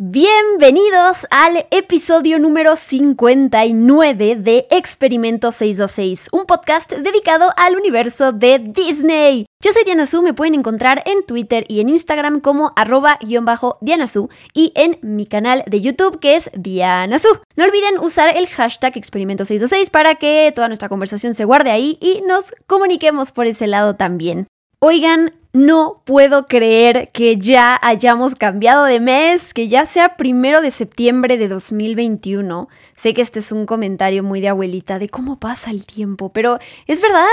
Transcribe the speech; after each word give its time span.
Bienvenidos 0.00 1.26
al 1.28 1.66
episodio 1.72 2.38
número 2.38 2.76
59 2.76 4.36
de 4.36 4.68
Experimento 4.70 5.50
626, 5.50 6.28
un 6.30 6.46
podcast 6.46 6.92
dedicado 6.92 7.52
al 7.56 7.74
universo 7.74 8.30
de 8.30 8.60
Disney. 8.60 9.46
Yo 9.60 9.72
soy 9.72 9.82
Diana 9.82 10.06
Su, 10.06 10.22
me 10.22 10.34
pueden 10.34 10.54
encontrar 10.54 11.02
en 11.04 11.26
Twitter 11.26 11.64
y 11.66 11.80
en 11.80 11.88
Instagram 11.88 12.38
como 12.38 12.72
arroba-diana 12.76 14.06
y 14.54 14.70
en 14.76 15.00
mi 15.02 15.26
canal 15.26 15.64
de 15.66 15.80
YouTube 15.80 16.20
que 16.20 16.36
es 16.36 16.48
Diana 16.54 17.18
Su. 17.18 17.36
No 17.56 17.64
olviden 17.64 17.98
usar 17.98 18.36
el 18.36 18.46
hashtag 18.46 18.96
Experimento 18.96 19.44
626 19.44 19.90
para 19.90 20.14
que 20.14 20.52
toda 20.54 20.68
nuestra 20.68 20.88
conversación 20.88 21.34
se 21.34 21.44
guarde 21.44 21.72
ahí 21.72 21.98
y 22.00 22.20
nos 22.20 22.52
comuniquemos 22.68 23.32
por 23.32 23.48
ese 23.48 23.66
lado 23.66 23.96
también. 23.96 24.46
Oigan, 24.78 25.32
no 25.52 26.02
puedo 26.04 26.46
creer 26.46 27.10
que 27.12 27.38
ya 27.38 27.78
hayamos 27.82 28.34
cambiado 28.34 28.84
de 28.84 29.00
mes, 29.00 29.54
que 29.54 29.68
ya 29.68 29.86
sea 29.86 30.16
primero 30.16 30.60
de 30.60 30.70
septiembre 30.70 31.38
de 31.38 31.48
2021. 31.48 32.68
Sé 32.96 33.14
que 33.14 33.22
este 33.22 33.38
es 33.38 33.52
un 33.52 33.66
comentario 33.66 34.22
muy 34.22 34.40
de 34.40 34.48
abuelita 34.48 34.98
de 34.98 35.08
cómo 35.08 35.38
pasa 35.38 35.70
el 35.70 35.86
tiempo, 35.86 36.32
pero 36.32 36.58
es 36.86 37.00
verdad. 37.00 37.26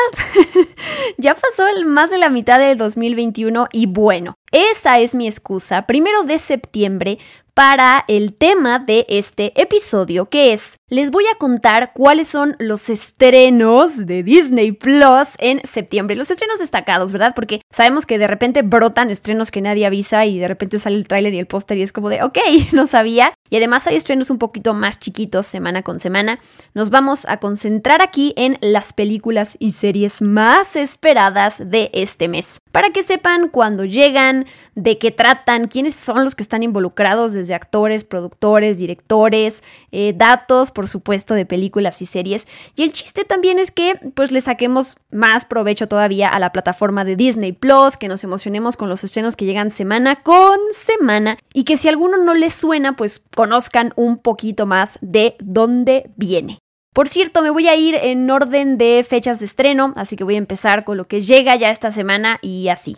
ya 1.17 1.35
pasó 1.35 1.66
más 1.85 2.09
de 2.09 2.17
la 2.17 2.30
mitad 2.30 2.59
de 2.59 2.75
2021 2.75 3.67
y 3.72 3.85
bueno, 3.88 4.35
esa 4.52 5.00
es 5.00 5.16
mi 5.16 5.27
excusa. 5.27 5.85
Primero 5.85 6.23
de 6.23 6.38
septiembre 6.38 7.19
para 7.55 8.03
el 8.09 8.33
tema 8.33 8.79
de 8.79 9.05
este 9.07 9.53
episodio, 9.59 10.25
que 10.25 10.52
es, 10.52 10.77
les 10.89 11.09
voy 11.09 11.23
a 11.33 11.38
contar 11.38 11.94
cuáles 11.94 12.27
son 12.27 12.57
los 12.59 12.89
estrenos 12.89 14.05
de 14.05 14.23
Disney 14.23 14.73
Plus 14.73 15.29
en 15.38 15.61
septiembre. 15.66 16.17
Los 16.17 16.29
estrenos 16.29 16.59
destacados, 16.59 17.13
¿verdad? 17.13 17.31
Porque 17.33 17.61
sabemos 17.72 18.04
que 18.05 18.17
de 18.17 18.27
repente 18.27 18.61
brotan 18.61 19.09
estrenos 19.09 19.51
que 19.51 19.61
nadie 19.61 19.85
avisa 19.85 20.25
y 20.25 20.39
de 20.39 20.47
repente 20.47 20.79
sale 20.79 20.95
el 20.95 21.07
tráiler 21.07 21.33
y 21.33 21.39
el 21.39 21.47
póster 21.47 21.77
y 21.77 21.83
es 21.83 21.91
como 21.91 22.09
de, 22.09 22.23
ok, 22.23 22.37
no 22.73 22.87
sabía. 22.87 23.33
Y 23.49 23.57
además 23.57 23.85
hay 23.85 23.95
estrenos 23.95 24.29
un 24.29 24.39
poquito 24.39 24.73
más 24.73 24.99
chiquitos 24.99 25.45
semana 25.45 25.83
con 25.83 25.99
semana. 25.99 26.39
Nos 26.73 26.89
vamos 26.89 27.25
a 27.27 27.38
concentrar 27.38 28.01
aquí 28.01 28.33
en 28.38 28.57
las 28.61 28.91
películas 28.91 29.55
y 29.59 29.71
series 29.71 30.21
más 30.21 30.75
esperadas 30.75 31.69
de 31.69 31.91
este 31.93 32.27
mes. 32.27 32.59
Para 32.71 32.89
que 32.89 33.03
sepan 33.03 33.49
cuándo 33.49 33.85
llegan, 33.85 34.45
de 34.73 34.97
qué 34.97 35.11
tratan, 35.11 35.67
quiénes 35.67 35.95
son 35.95 36.23
los 36.23 36.35
que 36.35 36.43
están 36.43 36.63
involucrados 36.63 37.33
desde 37.33 37.53
actores, 37.53 38.03
productores, 38.03 38.77
directores, 38.77 39.63
eh, 39.91 40.13
datos, 40.16 40.71
por 40.71 40.88
supuesto, 40.88 41.33
de 41.33 41.45
películas 41.45 42.01
y 42.01 42.05
series. 42.05 42.47
Y 42.75 42.83
el 42.83 42.91
chiste 42.91 43.23
también 43.23 43.59
es 43.59 43.71
que 43.71 43.99
pues 44.16 44.31
le 44.31 44.41
saquemos 44.41 44.97
más 45.11 45.45
provecho 45.45 45.88
todavía 45.88 46.29
a 46.29 46.39
la 46.39 46.51
plataforma 46.51 47.05
de 47.05 47.16
Disney 47.16 47.53
Plus, 47.53 47.95
que 47.95 48.07
nos 48.07 48.23
emocionemos 48.23 48.75
con 48.75 48.89
los 48.89 49.03
estrenos 49.03 49.35
que 49.35 49.45
llegan 49.45 49.71
semana 49.71 50.23
con 50.23 50.57
semana 50.73 51.38
y 51.53 51.63
que 51.63 51.77
si 51.77 51.88
alguno 51.88 52.17
no 52.17 52.33
les 52.33 52.53
suena, 52.53 52.95
pues 52.95 53.19
conozcan 53.36 53.94
un 53.95 54.17
poquito 54.17 54.66
más 54.66 54.97
de 55.02 55.36
dónde 55.39 56.09
viene. 56.16 56.59
Por 56.94 57.09
cierto, 57.09 57.41
me 57.41 57.50
voy 57.50 57.67
a 57.67 57.75
ir 57.75 57.95
en 57.95 58.31
orden 58.31 58.78
de 58.78 59.05
fechas 59.08 59.39
de 59.39 59.45
estreno, 59.45 59.94
así 59.97 60.16
que 60.16 60.23
voy 60.23 60.36
a 60.36 60.39
empezar 60.39 60.86
con 60.86 60.96
lo 60.97 61.07
que 61.07 61.22
llega 61.22 61.56
ya 61.57 61.69
esta 61.69 61.91
semana 61.91 62.40
y 62.41 62.69
así, 62.69 62.97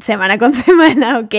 semana 0.00 0.36
con 0.36 0.52
semana, 0.64 1.20
¿ok? 1.20 1.34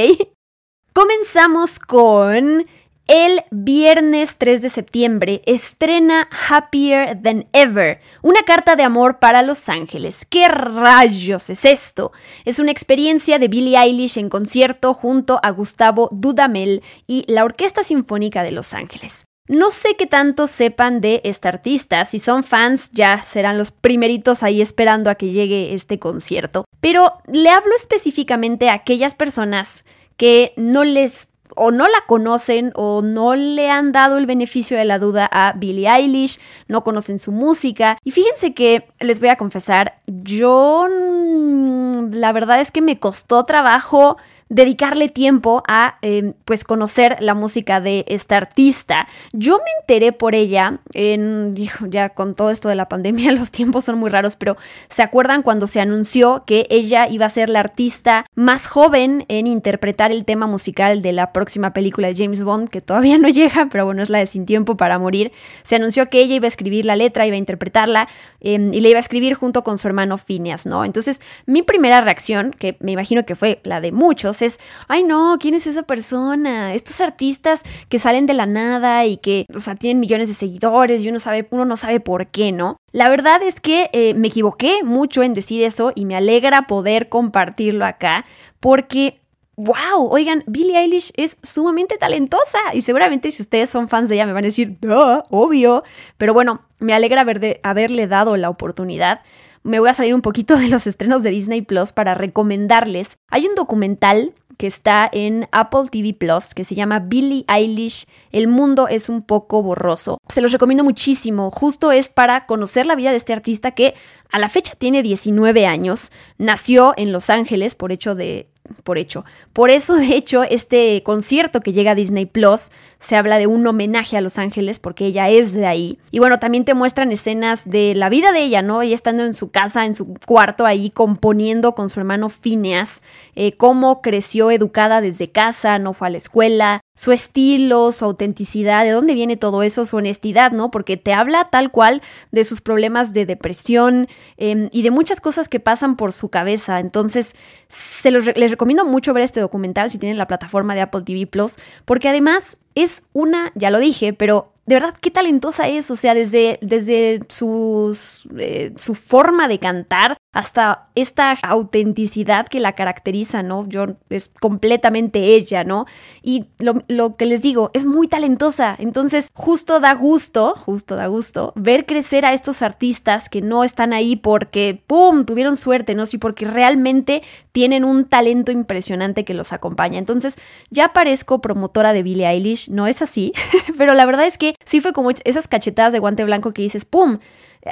Comenzamos 0.93 1.77
con 1.79 2.65
el 3.07 3.43
viernes 3.51 4.37
3 4.37 4.61
de 4.61 4.69
septiembre 4.69 5.41
estrena 5.45 6.29
Happier 6.49 7.21
Than 7.21 7.47
Ever, 7.53 8.01
una 8.21 8.43
carta 8.43 8.75
de 8.75 8.83
amor 8.83 9.19
para 9.19 9.41
Los 9.41 9.69
Ángeles. 9.69 10.25
¿Qué 10.25 10.47
rayos 10.47 11.49
es 11.49 11.63
esto? 11.63 12.11
Es 12.43 12.59
una 12.59 12.71
experiencia 12.71 13.39
de 13.39 13.47
Billie 13.47 13.77
Eilish 13.77 14.17
en 14.17 14.29
concierto 14.29 14.93
junto 14.93 15.39
a 15.41 15.51
Gustavo 15.51 16.09
Dudamel 16.11 16.83
y 17.07 17.23
la 17.31 17.45
Orquesta 17.45 17.83
Sinfónica 17.83 18.43
de 18.43 18.51
Los 18.51 18.73
Ángeles. 18.73 19.25
No 19.47 19.71
sé 19.71 19.95
qué 19.97 20.07
tanto 20.07 20.45
sepan 20.45 20.99
de 20.99 21.21
esta 21.23 21.47
artista, 21.47 22.03
si 22.03 22.19
son 22.19 22.43
fans 22.43 22.91
ya 22.91 23.21
serán 23.21 23.57
los 23.57 23.71
primeritos 23.71 24.43
ahí 24.43 24.61
esperando 24.61 25.09
a 25.09 25.15
que 25.15 25.31
llegue 25.31 25.73
este 25.73 25.99
concierto, 25.99 26.65
pero 26.81 27.13
le 27.31 27.49
hablo 27.49 27.73
específicamente 27.77 28.69
a 28.69 28.73
aquellas 28.73 29.15
personas 29.15 29.85
que 30.17 30.51
no 30.57 30.83
les 30.83 31.29
o 31.57 31.71
no 31.71 31.87
la 31.87 32.03
conocen 32.07 32.71
o 32.75 33.01
no 33.01 33.35
le 33.35 33.69
han 33.69 33.91
dado 33.91 34.17
el 34.17 34.25
beneficio 34.25 34.77
de 34.77 34.85
la 34.85 34.99
duda 34.99 35.27
a 35.31 35.53
Billie 35.53 35.89
Eilish, 35.89 36.39
no 36.67 36.83
conocen 36.83 37.19
su 37.19 37.31
música. 37.31 37.97
Y 38.03 38.11
fíjense 38.11 38.53
que 38.53 38.87
les 38.99 39.19
voy 39.19 39.29
a 39.29 39.35
confesar, 39.37 39.99
yo 40.05 40.87
mm, 40.87 42.13
la 42.13 42.31
verdad 42.31 42.61
es 42.61 42.71
que 42.71 42.81
me 42.81 42.99
costó 42.99 43.43
trabajo 43.45 44.17
dedicarle 44.49 45.09
tiempo 45.09 45.63
a 45.67 45.97
eh, 46.01 46.33
pues 46.45 46.63
conocer 46.63 47.17
la 47.19 47.33
música 47.33 47.81
de 47.81 48.05
esta 48.07 48.37
artista. 48.37 49.07
Yo 49.33 49.57
me 49.57 49.71
enteré 49.81 50.11
por 50.11 50.35
ella 50.35 50.79
en, 50.93 51.55
ya 51.89 52.09
con 52.09 52.35
todo 52.35 52.51
esto 52.51 52.69
de 52.69 52.75
la 52.75 52.89
pandemia 52.89 53.31
los 53.33 53.51
tiempos 53.51 53.85
son 53.85 53.97
muy 53.97 54.09
raros, 54.09 54.35
pero 54.35 54.57
¿se 54.89 55.03
acuerdan 55.03 55.41
cuando 55.43 55.67
se 55.67 55.81
anunció 55.81 56.43
que 56.45 56.67
ella 56.69 57.07
iba 57.09 57.25
a 57.25 57.29
ser 57.29 57.49
la 57.49 57.59
artista 57.59 58.25
más 58.35 58.67
joven 58.67 59.25
en 59.27 59.47
interpretar 59.47 60.11
el 60.11 60.25
tema 60.25 60.47
musical 60.47 61.01
de 61.01 61.11
la 61.13 61.33
próxima 61.33 61.73
película 61.73 62.07
de 62.07 62.15
James 62.15 62.43
Bond, 62.43 62.69
que 62.69 62.81
todavía 62.81 63.17
no 63.17 63.29
llega, 63.29 63.67
pero 63.71 63.85
bueno, 63.85 64.03
es 64.03 64.09
la 64.09 64.19
de 64.19 64.25
Sin 64.25 64.45
Tiempo 64.45 64.77
para 64.77 64.99
Morir? 64.99 65.31
Se 65.63 65.75
anunció 65.75 66.09
que 66.09 66.21
ella 66.21 66.35
iba 66.35 66.45
a 66.45 66.47
escribir 66.47 66.85
la 66.85 66.95
letra, 66.95 67.25
iba 67.25 67.35
a 67.35 67.39
interpretarla 67.39 68.07
em, 68.39 68.73
y 68.73 68.79
la 68.79 68.89
iba 68.89 68.97
a 68.97 69.01
escribir 69.01 69.33
junto 69.33 69.63
con 69.63 69.77
su 69.77 69.87
hermano 69.87 70.17
Phineas, 70.17 70.65
¿no? 70.65 70.85
Entonces, 70.85 71.21
mi 71.45 71.61
primera 71.61 72.01
reacción, 72.01 72.51
que 72.51 72.77
me 72.79 72.91
imagino 72.91 73.25
que 73.25 73.35
fue 73.35 73.59
la 73.63 73.81
de 73.81 73.91
muchos, 73.91 74.36
es, 74.41 74.59
ay 74.87 75.03
no, 75.03 75.37
¿quién 75.39 75.53
es 75.53 75.67
esa 75.67 75.83
persona? 75.83 76.73
Estos 76.73 77.01
artistas 77.01 77.63
que 77.89 77.99
salen 77.99 78.25
de 78.25 78.33
la 78.33 78.45
nada 78.45 79.05
y 79.05 79.17
que, 79.17 79.45
o 79.55 79.59
sea, 79.59 79.75
tienen 79.75 79.99
millones 79.99 80.27
de 80.27 80.33
seguidores 80.33 81.03
y 81.03 81.09
uno, 81.09 81.19
sabe, 81.19 81.47
uno 81.51 81.65
no 81.65 81.77
sabe 81.77 81.99
por 81.99 82.27
qué, 82.27 82.51
¿no? 82.51 82.77
La 82.91 83.09
verdad 83.09 83.41
es 83.43 83.59
que 83.59 83.89
eh, 83.93 84.13
me 84.13 84.27
equivoqué 84.27 84.83
mucho 84.83 85.23
en 85.23 85.33
decir 85.33 85.63
eso 85.63 85.91
y 85.95 86.05
me 86.05 86.15
alegra 86.15 86.67
poder 86.67 87.09
compartirlo 87.09 87.85
acá 87.85 88.25
porque 88.59 89.21
wow, 89.57 90.07
oigan, 90.09 90.43
Billie 90.45 90.77
Eilish 90.77 91.11
es 91.17 91.37
sumamente 91.41 91.97
talentosa 91.97 92.59
y 92.73 92.81
seguramente 92.81 93.31
si 93.31 93.41
ustedes 93.41 93.69
son 93.71 93.89
fans 93.89 94.07
de 94.07 94.15
ella 94.15 94.27
me 94.27 94.33
van 94.33 94.43
a 94.43 94.47
decir, 94.47 94.77
duh, 94.79 95.23
obvio, 95.31 95.83
pero 96.17 96.33
bueno, 96.33 96.61
me 96.79 96.93
alegra 96.93 97.25
haberle 97.63 98.07
dado 98.07 98.37
la 98.37 98.49
oportunidad 98.51 99.21
me 99.67 99.81
voy 99.81 99.89
a 99.89 99.93
salir 99.93 100.15
un 100.15 100.21
poquito 100.21 100.55
de 100.55 100.69
los 100.69 100.87
estrenos 100.87 101.23
de 101.23 101.29
Disney 101.29 101.61
Plus 101.61 101.91
para 101.91 102.15
recomendarles. 102.15 103.19
Hay 103.27 103.47
un 103.47 103.55
documental 103.55 104.33
que 104.57 104.65
está 104.65 105.07
en 105.11 105.47
Apple 105.51 105.89
TV 105.91 106.13
Plus 106.13 106.53
que 106.53 106.63
se 106.63 106.73
llama 106.73 106.99
Billie 106.99 107.45
Eilish, 107.47 108.07
El 108.31 108.47
mundo 108.47 108.87
es 108.87 109.09
un 109.09 109.21
poco 109.21 109.61
borroso. 109.61 110.19
Se 110.29 110.41
los 110.41 110.53
recomiendo 110.53 110.83
muchísimo, 110.83 111.51
justo 111.51 111.91
es 111.91 112.07
para 112.09 112.45
conocer 112.45 112.85
la 112.85 112.95
vida 112.95 113.11
de 113.11 113.17
este 113.17 113.33
artista 113.33 113.71
que 113.71 113.93
a 114.31 114.39
la 114.39 114.49
fecha 114.49 114.73
tiene 114.77 115.03
19 115.03 115.65
años, 115.65 116.11
nació 116.37 116.93
en 116.97 117.11
Los 117.11 117.29
Ángeles 117.29 117.75
por 117.75 117.91
hecho 117.91 118.15
de 118.15 118.49
por 118.83 118.97
hecho. 118.97 119.25
Por 119.53 119.69
eso, 119.69 119.95
de 119.95 120.15
hecho, 120.15 120.43
este 120.43 121.01
concierto 121.03 121.61
que 121.61 121.73
llega 121.73 121.91
a 121.91 121.95
Disney 121.95 122.25
Plus 122.25 122.71
se 122.99 123.15
habla 123.15 123.37
de 123.37 123.47
un 123.47 123.65
homenaje 123.65 124.17
a 124.17 124.21
Los 124.21 124.37
Ángeles 124.37 124.79
porque 124.79 125.05
ella 125.05 125.29
es 125.29 125.53
de 125.53 125.65
ahí. 125.65 125.99
Y 126.11 126.19
bueno, 126.19 126.39
también 126.39 126.65
te 126.65 126.73
muestran 126.73 127.11
escenas 127.11 127.69
de 127.69 127.95
la 127.95 128.09
vida 128.09 128.31
de 128.31 128.41
ella, 128.43 128.61
¿no? 128.61 128.81
Ella 128.81 128.95
estando 128.95 129.23
en 129.23 129.33
su 129.33 129.51
casa, 129.51 129.85
en 129.85 129.93
su 129.93 130.15
cuarto 130.25 130.65
ahí 130.65 130.89
componiendo 130.89 131.75
con 131.75 131.89
su 131.89 131.99
hermano 131.99 132.29
Phineas, 132.29 133.01
eh, 133.35 133.53
cómo 133.55 134.01
creció 134.01 134.51
educada 134.51 135.01
desde 135.01 135.31
casa, 135.31 135.79
no 135.79 135.93
fue 135.93 136.07
a 136.07 136.11
la 136.11 136.17
escuela, 136.17 136.81
su 136.97 137.11
estilo, 137.11 137.91
su 137.91 138.05
autenticidad, 138.05 138.83
de 138.83 138.89
dónde 138.89 139.13
viene 139.13 139.37
todo 139.37 139.61
eso, 139.61 139.85
su 139.85 139.97
honestidad, 139.97 140.51
¿no? 140.51 140.71
Porque 140.71 140.97
te 140.97 141.13
habla 141.13 141.49
tal 141.51 141.69
cual 141.69 142.01
de 142.31 142.43
sus 142.43 142.59
problemas 142.59 143.13
de 143.13 143.27
depresión 143.27 144.07
em, 144.37 144.67
y 144.71 144.81
de 144.81 144.89
muchas 144.89 145.21
cosas 145.21 145.47
que 145.47 145.59
pasan 145.59 145.95
por 145.95 146.11
su 146.11 146.29
cabeza. 146.29 146.79
Entonces, 146.79 147.35
se 147.67 148.09
los, 148.09 148.25
les 148.25 148.49
recomiendo 148.49 148.83
mucho 148.83 149.13
ver 149.13 149.23
este 149.23 149.39
documental 149.39 149.91
si 149.91 149.99
tienen 149.99 150.17
la 150.17 150.25
plataforma 150.25 150.73
de 150.73 150.81
Apple 150.81 151.03
TV 151.03 151.27
Plus, 151.27 151.57
porque 151.85 152.09
además 152.09 152.57
es 152.73 153.03
una, 153.13 153.51
ya 153.53 153.69
lo 153.69 153.77
dije, 153.77 154.13
pero 154.13 154.51
de 154.65 154.75
verdad 154.75 154.95
qué 154.99 155.11
talentosa 155.11 155.67
es, 155.67 155.91
o 155.91 155.95
sea, 155.95 156.15
desde, 156.15 156.57
desde 156.63 157.21
eh, 157.21 158.73
su 158.75 158.95
forma 158.95 159.47
de 159.47 159.59
cantar 159.59 160.17
hasta 160.37 160.89
esta 160.93 161.31
autenticidad 161.31 162.47
que 162.47 162.59
la 162.59 162.73
caracteriza, 162.73 163.41
¿no? 163.41 163.67
Yo 163.67 163.97
es 164.09 164.29
completamente 164.39 165.33
ella, 165.33 165.63
¿no? 165.63 165.87
Y 166.21 166.45
lo, 166.59 166.83
lo, 166.87 167.15
que 167.15 167.25
les 167.25 167.41
digo, 167.41 167.71
es 167.73 167.87
muy 167.87 168.07
talentosa. 168.07 168.75
Entonces, 168.77 169.29
justo 169.33 169.79
da 169.79 169.95
gusto, 169.95 170.53
justo 170.55 170.95
da 170.95 171.07
gusto, 171.07 171.53
ver 171.55 171.87
crecer 171.87 172.23
a 172.23 172.33
estos 172.33 172.61
artistas 172.61 173.29
que 173.29 173.41
no 173.41 173.63
están 173.63 173.93
ahí 173.93 174.15
porque, 174.15 174.79
¡pum!, 174.85 175.25
tuvieron 175.25 175.57
suerte, 175.57 175.95
¿no? 175.95 176.05
Sí, 176.05 176.19
porque 176.19 176.45
realmente 176.45 177.23
tienen 177.51 177.83
un 177.83 178.05
talento 178.05 178.51
impresionante 178.51 179.25
que 179.25 179.33
los 179.33 179.53
acompaña. 179.53 179.97
Entonces, 179.97 180.35
ya 180.69 180.93
parezco 180.93 181.41
promotora 181.41 181.93
de 181.93 182.03
Billie 182.03 182.27
Eilish, 182.27 182.69
no 182.69 182.85
es 182.85 183.01
así, 183.01 183.33
pero 183.79 183.95
la 183.95 184.05
verdad 184.05 184.27
es 184.27 184.37
que 184.37 184.53
sí 184.65 184.81
fue 184.81 184.93
como 184.93 185.09
esas 185.09 185.47
cachetadas 185.47 185.93
de 185.93 185.99
guante 185.99 186.23
blanco 186.23 186.53
que 186.53 186.61
dices, 186.61 186.85
¡pum! 186.85 187.17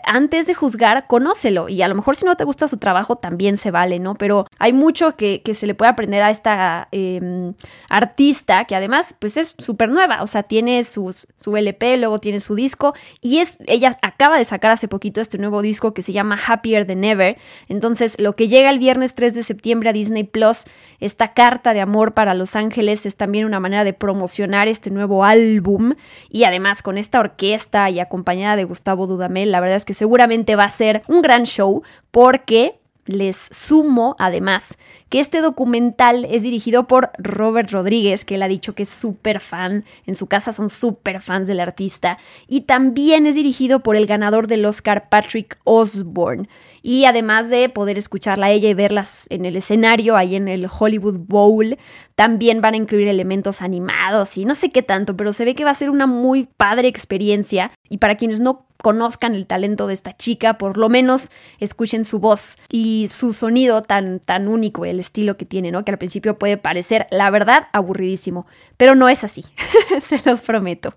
Antes 0.04 0.48
de 0.48 0.54
juzgar, 0.54 1.08
conócelo. 1.08 1.70
Y 1.70 1.82
a 1.82 1.88
lo 1.88 1.96
mejor 1.96 2.16
si 2.16 2.26
no 2.26 2.36
te 2.36 2.44
gusta 2.44 2.68
su 2.68 2.78
trabajo, 2.78 3.16
también 3.16 3.58
se 3.58 3.72
vale, 3.72 4.00
¿no? 4.00 4.16
Pero 4.16 4.46
hay 4.60 4.74
mucho 4.74 5.16
que, 5.16 5.42
se 5.54 5.68
le 5.68 5.76
puede 5.76 5.92
aprender 5.92 6.22
a 6.24 6.30
esta 6.30 6.88
em, 6.92 7.54
artista, 7.90 8.66
que 8.66 8.76
además, 8.76 9.16
pues 9.20 9.38
es 9.38 9.56
súper 9.58 9.90
nueva. 9.90 10.22
O 10.22 10.28
sea, 10.28 10.44
tiene 10.44 10.84
sus, 10.84 11.28
su 11.38 11.56
LP, 11.56 11.98
luego 11.98 12.20
tiene 12.20 12.40
su 12.40 12.56
disco. 12.56 12.94
Y 13.22 13.40
es, 13.40 13.58
ella 13.68 13.98
acaba 14.02 14.38
de 14.38 14.46
sacar 14.46 14.72
hace 14.72 14.88
poquito 14.88 15.22
este 15.22 15.38
nuevo 15.38 15.62
disco 15.62 15.94
que 15.94 16.02
se 16.02 16.14
llama 16.14 16.40
Happier 16.48 16.86
Than 16.86 17.04
Ever. 17.04 17.38
Entonces, 17.70 18.20
lo 18.20 18.36
que 18.36 18.48
llega 18.48 18.70
el 18.70 18.80
viernes 18.80 19.16
3 19.16 19.36
de 19.36 19.44
septiembre 19.44 19.90
a 19.90 19.94
Disney 19.94 20.24
Plus, 20.24 20.64
esta 21.00 21.34
carta 21.34 21.74
de 21.74 21.82
amor 21.82 22.14
para 22.14 22.34
Los 22.34 22.56
Ángeles, 22.56 23.06
es 23.06 23.18
también 23.18 23.46
una 23.46 23.60
manera 23.60 23.84
de 23.84 23.94
promocionar 23.94 24.68
este 24.68 24.90
nuevo 24.90 25.24
álbum. 25.24 25.94
Y 26.30 26.44
además, 26.44 26.82
con 26.82 26.98
esta 26.98 27.20
orquesta 27.20 27.90
y 27.90 28.00
acompañada 28.00 28.56
de 28.56 28.64
Gustavo 28.64 29.08
Dudamel, 29.08 29.52
la 29.52 29.60
verdad 29.60 29.78
es 29.78 29.85
que 29.86 29.94
seguramente 29.94 30.56
va 30.56 30.66
a 30.66 30.72
ser 30.72 31.04
un 31.08 31.22
gran 31.22 31.44
show 31.44 31.84
porque 32.12 32.80
les 33.06 33.50
sumo 33.52 34.16
además 34.18 34.78
que 35.10 35.20
este 35.20 35.42
documental 35.42 36.26
es 36.26 36.44
dirigido 36.44 36.88
por 36.88 37.12
Robert 37.20 37.70
Rodríguez, 37.72 38.26
que 38.26 38.36
él 38.36 38.44
ha 38.44 38.48
dicho 38.48 38.74
que 38.74 38.84
es 38.84 38.90
súper 38.90 39.40
fan, 39.40 39.86
en 40.08 40.16
su 40.16 40.28
casa 40.28 40.52
son 40.52 40.68
súper 40.68 41.22
fans 41.22 41.48
del 41.48 41.60
artista, 41.60 42.18
y 42.48 42.62
también 42.62 43.28
es 43.28 43.36
dirigido 43.36 43.82
por 43.82 43.96
el 43.96 44.08
ganador 44.08 44.48
del 44.48 44.66
Oscar 44.66 45.08
Patrick 45.10 45.58
Osborne. 45.64 46.50
Y 46.82 47.06
además 47.06 47.50
de 47.50 47.70
poder 47.70 47.98
escucharla 47.98 48.48
a 48.48 48.52
ella 48.52 48.70
y 48.70 48.74
verlas 48.74 49.26
en 49.30 49.46
el 49.46 49.56
escenario, 49.56 50.16
ahí 50.16 50.36
en 50.36 50.48
el 50.48 50.68
Hollywood 50.68 51.20
Bowl, 51.20 51.78
también 52.16 52.62
van 52.62 52.74
a 52.74 52.78
incluir 52.78 53.08
elementos 53.08 53.62
animados 53.62 54.38
y 54.38 54.46
no 54.46 54.56
sé 54.56 54.72
qué 54.72 54.84
tanto, 54.84 55.16
pero 55.16 55.34
se 55.34 55.46
ve 55.46 55.56
que 55.56 55.66
va 55.66 55.72
a 55.72 55.76
ser 55.76 55.90
una 55.90 56.06
muy 56.08 56.48
padre 56.58 56.88
experiencia. 56.88 57.72
Y 57.90 57.98
para 57.98 58.16
quienes 58.16 58.40
no 58.40 58.66
conozcan 58.86 59.34
el 59.34 59.48
talento 59.48 59.88
de 59.88 59.96
esta 59.96 60.16
chica, 60.16 60.60
por 60.60 60.78
lo 60.78 60.90
menos 60.90 61.32
escuchen 61.60 62.06
su 62.06 62.20
voz 62.20 62.60
y 62.70 63.08
su 63.08 63.34
sonido 63.34 63.82
tan, 63.82 64.20
tan 64.20 64.48
único, 64.48 64.86
el 64.86 65.00
estilo 65.00 65.38
que 65.38 65.46
tiene, 65.46 65.72
¿no? 65.72 65.84
Que 65.84 65.92
al 65.92 65.98
principio 65.98 66.38
puede 66.38 66.58
parecer, 66.58 67.08
la 67.10 67.32
verdad, 67.32 67.66
aburridísimo, 67.74 68.46
pero 68.78 68.94
no 68.94 69.10
es 69.10 69.24
así, 69.24 69.44
se 70.02 70.22
los 70.24 70.42
prometo. 70.42 70.94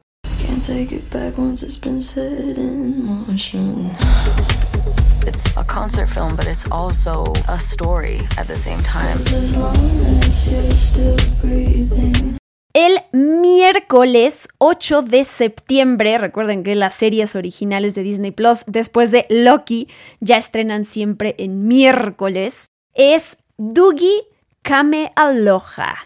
It's 5.27 5.57
a 5.57 5.65
concert 5.65 6.11
film, 6.11 6.37
but 6.37 6.47
it's 6.47 6.67
also 6.71 7.33
a 7.49 7.59
story 7.59 8.21
at 8.37 8.49
the 8.49 8.57
same 8.57 8.83
time. 8.83 9.19
El 12.81 13.01
miércoles 13.11 14.47
8 14.59 15.03
de 15.03 15.25
septiembre, 15.25 16.17
recuerden 16.17 16.63
que 16.63 16.77
las 16.77 16.95
series 16.95 17.35
originales 17.35 17.97
de 17.97 18.05
Disney 18.05 18.31
Plus, 18.31 18.63
después 18.69 19.11
de 19.11 19.27
Loki, 19.31 19.89
ya 20.21 20.37
estrenan 20.37 20.85
siempre 20.85 21.35
en 21.39 21.67
miércoles, 21.67 22.67
es 22.95 23.37
Doogie 23.57 24.29
Kame 24.63 25.11
Aloha. 25.17 25.97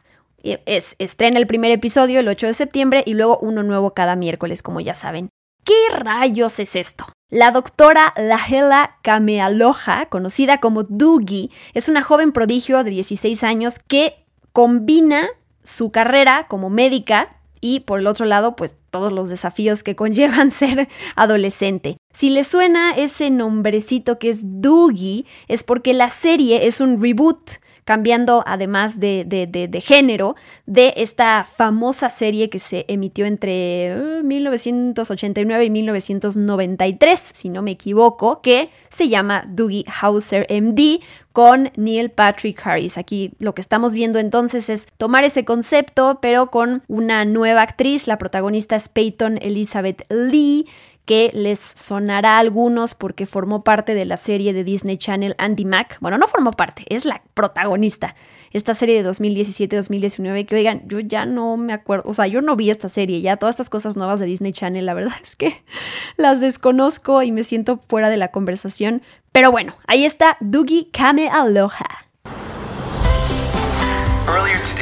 Es, 0.43 0.97
estrena 0.99 1.39
el 1.39 1.47
primer 1.47 1.73
episodio 1.73 2.21
el 2.21 2.29
8 2.29 2.47
de 2.47 2.55
septiembre 2.55 3.03
y 3.05 3.13
luego 3.13 3.39
uno 3.43 3.63
nuevo 3.63 3.93
cada 3.93 4.17
miércoles, 4.17 4.63
como 4.63 4.81
ya 4.81 4.95
saben. 4.95 5.29
¿Qué 5.65 5.95
rayos 5.95 6.59
es 6.59 6.75
esto? 6.75 7.05
La 7.29 7.51
doctora 7.51 8.15
Lahela 8.17 8.97
Kamealoha, 9.03 10.07
conocida 10.07 10.57
como 10.57 10.85
Doogie, 10.85 11.51
es 11.75 11.91
una 11.91 12.01
joven 12.01 12.33
prodigio 12.33 12.83
de 12.83 12.93
16 12.93 13.45
años 13.45 13.79
que 13.79 14.25
combina 14.55 15.29
su 15.63 15.91
carrera 15.91 16.47
como 16.49 16.71
médica 16.71 17.37
y 17.61 17.81
por 17.81 18.01
el 18.01 18.09
otro 18.09 18.27
lado, 18.27 18.57
pues 18.57 18.77
todos 18.91 19.13
los 19.13 19.29
desafíos 19.29 19.83
que 19.83 19.95
conllevan 19.95 20.51
ser 20.53 20.89
adolescente. 21.15 21.97
Si 22.13 22.29
le 22.29 22.45
suena 22.45 22.95
ese 22.97 23.31
nombrecito 23.31 24.19
que 24.19 24.31
es 24.31 24.41
Doogie, 24.43 25.25
es 25.49 25.63
porque 25.63 25.95
la 25.95 26.11
serie 26.11 26.67
es 26.67 26.81
un 26.81 27.01
reboot 27.01 27.39
cambiando 27.85 28.45
además 28.47 29.01
de, 29.01 29.25
de, 29.25 29.81
género 29.81 30.37
de 30.67 30.95
esta 30.97 31.45
famosa 31.45 32.11
serie 32.11 32.49
que 32.49 32.59
se 32.59 32.85
emitió 32.89 33.27
entre 33.27 34.23
1989 34.23 35.63
uh, 35.63 35.67
y 35.67 35.71
1993, 35.71 37.19
si 37.19 37.49
no 37.49 37.63
me 37.63 37.73
equivoco, 37.73 38.41
que 38.41 38.71
se 38.89 39.09
llama 39.09 39.45
Doogie 39.49 39.85
Hauser 40.01 40.47
MD 40.49 41.01
con 41.33 41.73
Neil 41.77 42.11
Patrick 42.11 42.65
Harris. 42.65 42.99
Aquí 42.99 43.33
lo 43.39 43.55
que 43.55 43.63
estamos 43.63 43.95
viendo 43.95 44.19
entonces 44.19 44.69
es 44.69 44.87
tomar 44.99 45.25
ese 45.25 45.45
concepto, 45.45 46.19
pero 46.21 46.51
con 46.51 46.83
una 46.89 47.25
nueva 47.25 47.63
actriz. 47.63 48.07
La 48.07 48.19
protagonista 48.19 48.77
es 48.77 48.89
Peyton 48.89 49.39
Elizabeth 49.41 50.05
Lee 50.11 50.67
que 51.05 51.31
les 51.35 51.59
sonará 51.59 52.37
a 52.37 52.39
algunos 52.39 52.95
porque 52.95 53.27
formó 53.27 53.65
parte 53.65 53.95
de 53.95 54.05
la 54.05 54.17
serie 54.17 54.53
de 54.53 54.65
Disney 54.65 54.97
Channel 54.97 55.35
Andy 55.39 55.65
Mac. 55.65 55.99
Bueno, 56.01 56.19
no 56.19 56.29
formó 56.29 56.53
parte, 56.53 56.85
es 56.89 57.05
la 57.05 57.23
protagonista. 57.35 58.15
Esta 58.53 58.75
serie 58.75 59.03
de 59.03 59.11
2017-2019 59.11 60.47
que 60.47 60.57
oigan, 60.57 60.83
yo 60.87 61.01
ya 61.01 61.25
no 61.25 61.57
me 61.57 61.73
acuerdo, 61.73 62.09
o 62.09 62.15
sea, 62.15 62.27
yo 62.27 62.43
no 62.43 62.55
vi 62.55 62.71
esta 62.71 62.89
serie, 62.89 63.21
ya 63.21 63.37
todas 63.37 63.55
estas 63.55 63.71
cosas 63.71 63.97
nuevas 63.97 64.21
de 64.21 64.27
Disney 64.27 64.53
Channel, 64.53 64.85
la 64.85 64.95
verdad 64.95 65.15
es 65.25 65.37
que 65.37 65.63
las 66.17 66.41
desconozco 66.41 67.23
y 67.23 67.33
me 67.33 67.45
siento 67.45 67.79
fuera 67.89 68.11
de 68.11 68.17
la 68.19 68.29
conversación. 68.29 69.03
Pero 69.33 69.51
bueno, 69.51 69.77
ahí 69.87 70.05
está 70.05 70.37
Doogie 70.41 70.91
Kame 70.93 71.29
Aloha. 71.29 72.12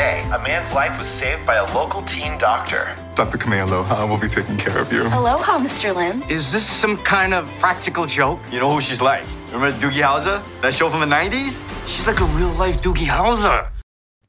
Today, 0.01 0.23
a 0.33 0.39
man's 0.39 0.73
life 0.73 0.97
was 0.99 1.07
saved 1.07 1.45
by 1.45 1.57
a 1.57 1.67
local 1.75 2.01
teen 2.03 2.39
doctor. 2.39 2.83
Dr. 3.15 3.39
Kamealoha 3.39 4.09
will 4.09 4.17
be 4.17 4.29
taking 4.29 4.57
care 4.57 4.79
of 4.79 4.93
you. 4.93 5.03
Aloha, 5.03 5.59
Mr. 5.59 5.95
Lin. 5.95 6.23
Is 6.31 6.53
this 6.53 6.65
some 6.65 6.97
kind 6.99 7.35
of 7.35 7.45
practical 7.59 8.07
joke? 8.07 8.39
You 8.53 8.61
know 8.61 8.71
who 8.71 8.81
she's 8.81 9.03
like? 9.03 9.25
Remember 9.53 9.77
Doogie 9.83 10.03
Howser? 10.03 10.41
That 10.63 10.73
show 10.73 10.89
from 10.89 11.01
the 11.01 11.17
90s? 11.17 11.55
She's 11.87 12.07
like 12.07 12.21
a 12.21 12.29
real 12.39 12.53
life 12.59 12.81
Doogie 12.83 13.09
Howser. 13.09 13.69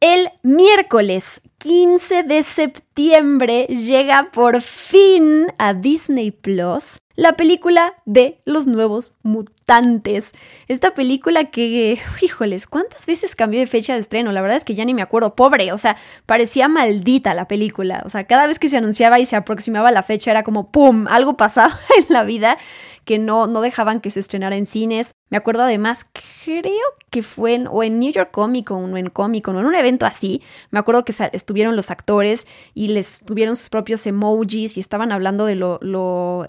El 0.01 0.27
miércoles 0.43 1.41
15 1.59 2.23
de 2.23 2.43
septiembre 2.43 3.67
llega 3.69 4.29
por 4.33 4.59
fin 4.61 5.53
a 5.59 5.73
Disney 5.73 6.31
Plus 6.31 6.99
la 7.15 7.33
película 7.33 7.93
de 8.05 8.41
los 8.45 8.67
nuevos 8.67 9.13
mutantes. 9.23 10.31
Esta 10.67 10.93
película 10.93 11.45
que, 11.45 11.99
híjoles, 12.21 12.67
¿cuántas 12.67 13.05
veces 13.05 13.35
cambió 13.35 13.59
de 13.59 13.67
fecha 13.67 13.93
de 13.93 13.99
estreno? 13.99 14.31
La 14.31 14.41
verdad 14.41 14.57
es 14.57 14.65
que 14.65 14.75
ya 14.75 14.85
ni 14.85 14.93
me 14.93 15.01
acuerdo, 15.01 15.35
pobre, 15.35 15.71
o 15.71 15.77
sea, 15.77 15.97
parecía 16.25 16.67
maldita 16.67 17.33
la 17.33 17.47
película. 17.47 18.01
O 18.05 18.09
sea, 18.09 18.25
cada 18.25 18.47
vez 18.47 18.59
que 18.59 18.69
se 18.69 18.77
anunciaba 18.77 19.19
y 19.19 19.25
se 19.25 19.35
aproximaba 19.35 19.91
la 19.91 20.03
fecha 20.03 20.31
era 20.31 20.43
como, 20.43 20.71
¡pum!, 20.71 21.07
algo 21.07 21.37
pasaba 21.37 21.79
en 21.97 22.05
la 22.09 22.23
vida 22.23 22.57
que 23.05 23.19
no, 23.19 23.47
no 23.47 23.61
dejaban 23.61 23.99
que 23.99 24.11
se 24.11 24.19
estrenara 24.19 24.55
en 24.55 24.65
cines. 24.65 25.15
Me 25.29 25.37
acuerdo 25.37 25.63
además, 25.63 26.05
creo 26.43 26.71
que 27.09 27.23
fue 27.23 27.55
en, 27.55 27.67
o 27.67 27.83
en 27.83 27.99
New 27.99 28.11
York 28.11 28.29
Comic 28.31 28.67
Con 28.67 28.93
o 28.93 28.97
en 28.97 29.09
Comic 29.09 29.45
Con 29.45 29.55
o 29.55 29.59
en 29.59 29.65
un 29.65 29.75
evento 29.75 30.05
así. 30.05 30.41
Me 30.69 30.79
acuerdo 30.79 31.03
que 31.03 31.13
estuvieron 31.33 31.75
los 31.75 31.89
actores 31.89 32.47
y 32.73 32.89
les 32.89 33.25
tuvieron 33.25 33.55
sus 33.55 33.69
propios 33.69 34.05
emojis 34.05 34.77
y 34.77 34.79
estaban 34.79 35.11
hablando 35.11 35.45
de 35.45 35.55
lo, 35.55 35.79
lo 35.81 36.45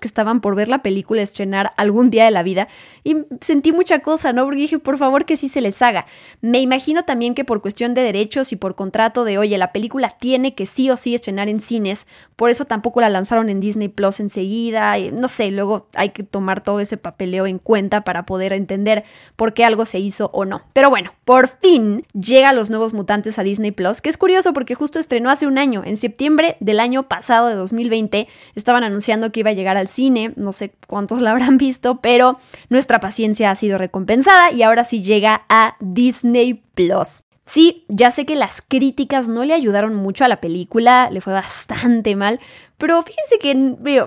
que 0.00 0.08
estaban 0.08 0.40
por 0.40 0.54
ver 0.54 0.68
la 0.68 0.82
película 0.82 1.22
estrenar 1.22 1.72
algún 1.76 2.10
día 2.10 2.24
de 2.24 2.30
la 2.30 2.42
vida. 2.42 2.68
Y 3.04 3.16
sentí 3.40 3.72
mucha 3.72 4.00
cosa, 4.00 4.32
¿no? 4.32 4.44
Porque 4.44 4.60
dije, 4.60 4.78
por 4.78 4.98
favor 4.98 5.24
que 5.24 5.36
sí 5.36 5.48
se 5.48 5.60
les 5.60 5.80
haga. 5.82 6.06
Me 6.40 6.60
imagino 6.60 7.04
también 7.04 7.34
que 7.34 7.44
por 7.44 7.62
cuestión 7.62 7.94
de 7.94 8.02
derechos 8.02 8.52
y 8.52 8.56
por 8.56 8.74
contrato 8.74 9.24
de, 9.24 9.38
oye, 9.38 9.58
la 9.58 9.72
película 9.72 10.10
tiene 10.10 10.54
que 10.54 10.66
sí 10.66 10.90
o 10.90 10.96
sí 10.96 11.14
estrenar 11.14 11.48
en 11.48 11.60
cines. 11.60 12.06
Por 12.36 12.50
eso 12.50 12.64
tampoco 12.64 13.00
la 13.00 13.08
lanzaron 13.08 13.48
en 13.48 13.60
Disney 13.60 13.88
Plus 13.88 14.20
enseguida. 14.20 14.96
no 15.12 15.28
sé, 15.28 15.50
luego 15.50 15.88
hay 15.94 16.10
que 16.10 16.22
tomar 16.22 16.62
todo 16.62 16.80
ese 16.80 16.96
papeleo 16.96 17.46
en 17.46 17.58
cuenta 17.58 18.02
para 18.02 18.26
poder 18.26 18.52
entender 18.52 19.04
por 19.36 19.54
qué 19.54 19.64
algo 19.64 19.84
se 19.84 19.98
hizo 19.98 20.30
o 20.32 20.44
no. 20.44 20.62
Pero 20.72 20.90
bueno, 20.90 21.12
por 21.24 21.48
fin 21.48 22.04
llega 22.12 22.52
Los 22.52 22.70
Nuevos 22.70 22.94
Mutantes 22.94 23.38
a 23.38 23.42
Disney 23.42 23.70
Plus, 23.70 24.00
que 24.00 24.10
es 24.10 24.16
curioso 24.16 24.52
porque 24.52 24.74
justo 24.74 24.98
estrenó 24.98 25.30
hace 25.30 25.46
un 25.46 25.58
año, 25.58 25.82
en 25.84 25.96
septiembre 25.96 26.56
del 26.60 26.80
año 26.80 27.08
pasado 27.08 27.48
de 27.48 27.54
2020, 27.54 28.28
estaban 28.54 28.84
anunciando 28.84 29.32
que 29.32 29.40
iba 29.40 29.50
a 29.50 29.54
llegar 29.54 29.61
al 29.68 29.88
cine, 29.88 30.32
no 30.36 30.52
sé 30.52 30.74
cuántos 30.86 31.20
la 31.20 31.32
habrán 31.32 31.58
visto, 31.58 32.00
pero 32.00 32.38
nuestra 32.68 33.00
paciencia 33.00 33.50
ha 33.50 33.54
sido 33.54 33.78
recompensada 33.78 34.52
y 34.52 34.62
ahora 34.62 34.84
sí 34.84 35.02
llega 35.02 35.42
a 35.48 35.76
Disney 35.80 36.54
Plus. 36.74 37.24
Sí, 37.44 37.84
ya 37.88 38.12
sé 38.12 38.24
que 38.24 38.36
las 38.36 38.62
críticas 38.62 39.28
no 39.28 39.44
le 39.44 39.52
ayudaron 39.52 39.94
mucho 39.94 40.24
a 40.24 40.28
la 40.28 40.40
película, 40.40 41.08
le 41.10 41.20
fue 41.20 41.32
bastante 41.32 42.14
mal, 42.14 42.40
pero 42.82 43.00
fíjense 43.00 43.38
que 43.38 43.54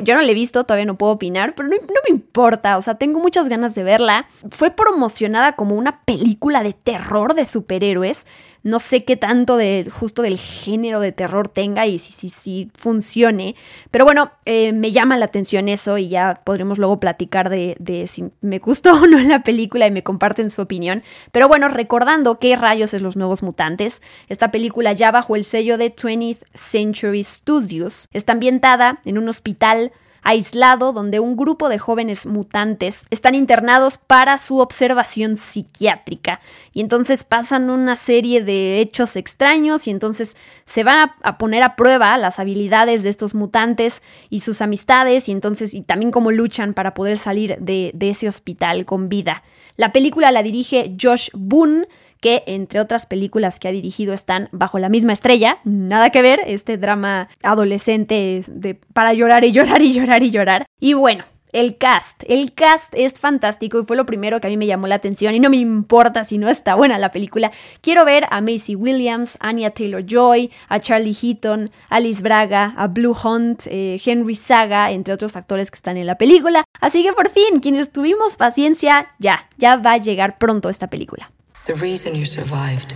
yo 0.03 0.15
no 0.15 0.21
la 0.21 0.29
he 0.29 0.33
visto, 0.33 0.65
todavía 0.65 0.83
no 0.83 0.97
puedo 0.97 1.13
opinar, 1.13 1.55
pero 1.55 1.69
no, 1.69 1.77
me 1.77 2.09
importa, 2.13 2.77
o 2.77 2.81
sea, 2.81 2.95
tengo 2.95 3.21
muchas 3.21 3.47
ganas 3.47 3.73
de 3.73 3.83
verla. 3.83 4.27
Fue 4.51 4.69
promocionada 4.69 5.53
como 5.53 5.75
una 5.75 6.01
película 6.01 6.61
de 6.61 6.73
terror 6.73 7.35
de 7.35 7.45
superhéroes. 7.45 8.27
No 8.63 8.79
sé 8.79 9.05
qué 9.05 9.15
tanto 9.15 9.57
de 9.57 9.87
justo 9.93 10.23
del 10.23 10.39
género 10.39 10.99
de 10.99 11.11
terror 11.11 11.47
tenga 11.47 11.85
y 11.85 11.99
si, 11.99 12.11
si, 12.11 12.29
si 12.29 12.71
funcione. 12.75 13.55
Pero 13.91 14.05
bueno, 14.05 14.31
eh, 14.45 14.73
me 14.73 14.91
llama 14.91 15.17
la 15.17 15.25
atención 15.25 15.69
eso 15.69 15.99
y 15.99 16.09
ya 16.09 16.41
podremos 16.43 16.79
luego 16.79 16.99
platicar 16.99 17.51
de, 17.51 17.77
de, 17.79 18.07
si 18.07 18.31
me 18.41 18.57
gustó 18.57 18.93
o 19.03 19.05
no 19.05 19.19
la 19.19 19.43
película 19.43 19.85
y 19.85 19.91
me 19.91 20.01
comparten 20.01 20.49
su 20.49 20.63
opinión. 20.63 21.03
Pero 21.31 21.47
bueno, 21.47 21.67
recordando 21.67 22.39
qué 22.39 22.55
rayos 22.55 22.95
es 22.95 23.03
Los 23.03 23.15
Nuevos 23.15 23.43
Mutantes, 23.43 24.01
esta 24.29 24.49
película 24.49 24.93
ya 24.93 25.11
bajo 25.11 25.35
el 25.35 25.45
sello 25.45 25.77
de 25.77 25.95
20th 25.95 26.43
Century 26.55 27.23
Studios 27.23 28.09
está 28.13 28.33
ambientada 28.33 28.64
en 29.05 29.17
un 29.19 29.29
hospital 29.29 29.91
aislado 30.23 30.91
donde 30.91 31.19
un 31.19 31.37
grupo 31.37 31.69
de 31.69 31.77
jóvenes 31.77 32.25
mutantes 32.25 33.05
están 33.11 33.35
internados 33.35 33.99
para 33.99 34.39
su 34.39 34.57
observación 34.57 35.35
psiquiátrica. 35.35 36.41
Y 36.73 36.81
entonces 36.81 37.23
pasan 37.23 37.69
una 37.69 37.95
serie 37.95 38.43
de 38.43 38.81
hechos 38.81 39.15
extraños 39.17 39.87
y 39.87 39.91
entonces 39.91 40.35
se 40.65 40.83
van 40.83 41.11
a, 41.21 41.37
poner 41.37 41.61
a 41.61 41.75
prueba 41.75 42.17
las 42.17 42.39
habilidades 42.39 43.03
de 43.03 43.09
estos 43.09 43.35
mutantes 43.35 44.01
y 44.31 44.39
sus 44.39 44.61
amistades 44.61 45.29
y 45.29 45.31
entonces 45.31 45.75
y 45.75 45.83
también 45.83 46.11
cómo 46.11 46.31
luchan 46.31 46.73
para 46.73 46.95
poder 46.95 47.19
salir 47.19 47.57
de, 47.59 47.91
de 47.93 48.09
ese 48.09 48.27
hospital 48.27 48.85
con 48.85 49.09
vida. 49.09 49.43
La 49.77 49.91
película 49.91 50.31
la 50.31 50.41
dirige 50.41 50.95
Josh 50.99 51.29
Boone 51.33 51.87
que 52.25 52.41
entre 52.47 52.79
otras 52.79 53.05
películas 53.05 53.59
que 53.59 53.67
ha 53.67 53.71
dirigido 53.71 54.11
están 54.11 54.49
Bajo 54.51 54.79
la 54.79 54.89
misma 54.89 55.13
estrella, 55.13 55.59
nada 55.63 56.09
que 56.09 56.23
ver, 56.23 56.39
este 56.47 56.79
drama 56.79 57.29
adolescente 57.43 58.43
de 58.47 58.73
para 58.73 59.13
llorar 59.13 59.43
y 59.43 59.51
llorar 59.51 59.83
y 59.83 59.93
llorar 59.93 60.23
y 60.23 60.31
llorar. 60.31 60.65
Y 60.79 60.93
bueno, 60.93 61.23
el 61.51 61.77
cast. 61.77 62.23
El 62.27 62.55
cast 62.55 62.91
es 62.95 63.19
fantástico 63.19 63.79
y 63.79 63.85
fue 63.85 63.95
lo 63.95 64.07
primero 64.07 64.41
que 64.41 64.47
a 64.47 64.49
mí 64.49 64.57
me 64.57 64.65
llamó 64.65 64.87
la 64.87 64.95
atención 64.95 65.35
y 65.35 65.39
no 65.39 65.51
me 65.51 65.57
importa 65.57 66.25
si 66.25 66.39
no 66.39 66.49
está 66.49 66.73
buena 66.73 66.97
la 66.97 67.11
película. 67.11 67.51
Quiero 67.81 68.05
ver 68.05 68.25
a 68.31 68.41
Macy 68.41 68.73
Williams, 68.73 69.37
Anya 69.39 69.69
Taylor 69.69 70.03
Joy, 70.03 70.49
a 70.67 70.79
Charlie 70.79 71.13
Heaton, 71.13 71.69
Alice 71.89 72.23
Braga, 72.23 72.73
a 72.75 72.87
Blue 72.87 73.15
Hunt, 73.23 73.67
eh, 73.67 74.01
Henry 74.03 74.33
Saga, 74.33 74.89
entre 74.89 75.13
otros 75.13 75.35
actores 75.35 75.69
que 75.69 75.75
están 75.75 75.97
en 75.97 76.07
la 76.07 76.17
película. 76.17 76.63
Así 76.81 77.03
que 77.03 77.13
por 77.13 77.29
fin, 77.29 77.59
quienes 77.61 77.91
tuvimos 77.91 78.35
paciencia, 78.35 79.13
ya, 79.19 79.47
ya 79.59 79.75
va 79.75 79.91
a 79.91 79.97
llegar 79.97 80.39
pronto 80.39 80.69
esta 80.69 80.89
película. 80.89 81.29
The 81.65 81.73
reason 81.81 82.13
you 82.13 82.25
survived 82.25 82.93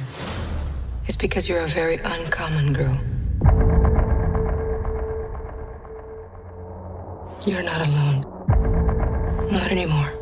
is 1.08 1.18
because 1.18 1.50
you're 1.50 1.66
a 1.66 1.68
very 1.68 1.98
uncommon 2.06 2.72
girl. 2.72 2.96
You're 7.48 7.64
not 7.64 7.82
alone. 7.82 8.22
Not 9.52 9.72
anymore. 9.72 10.14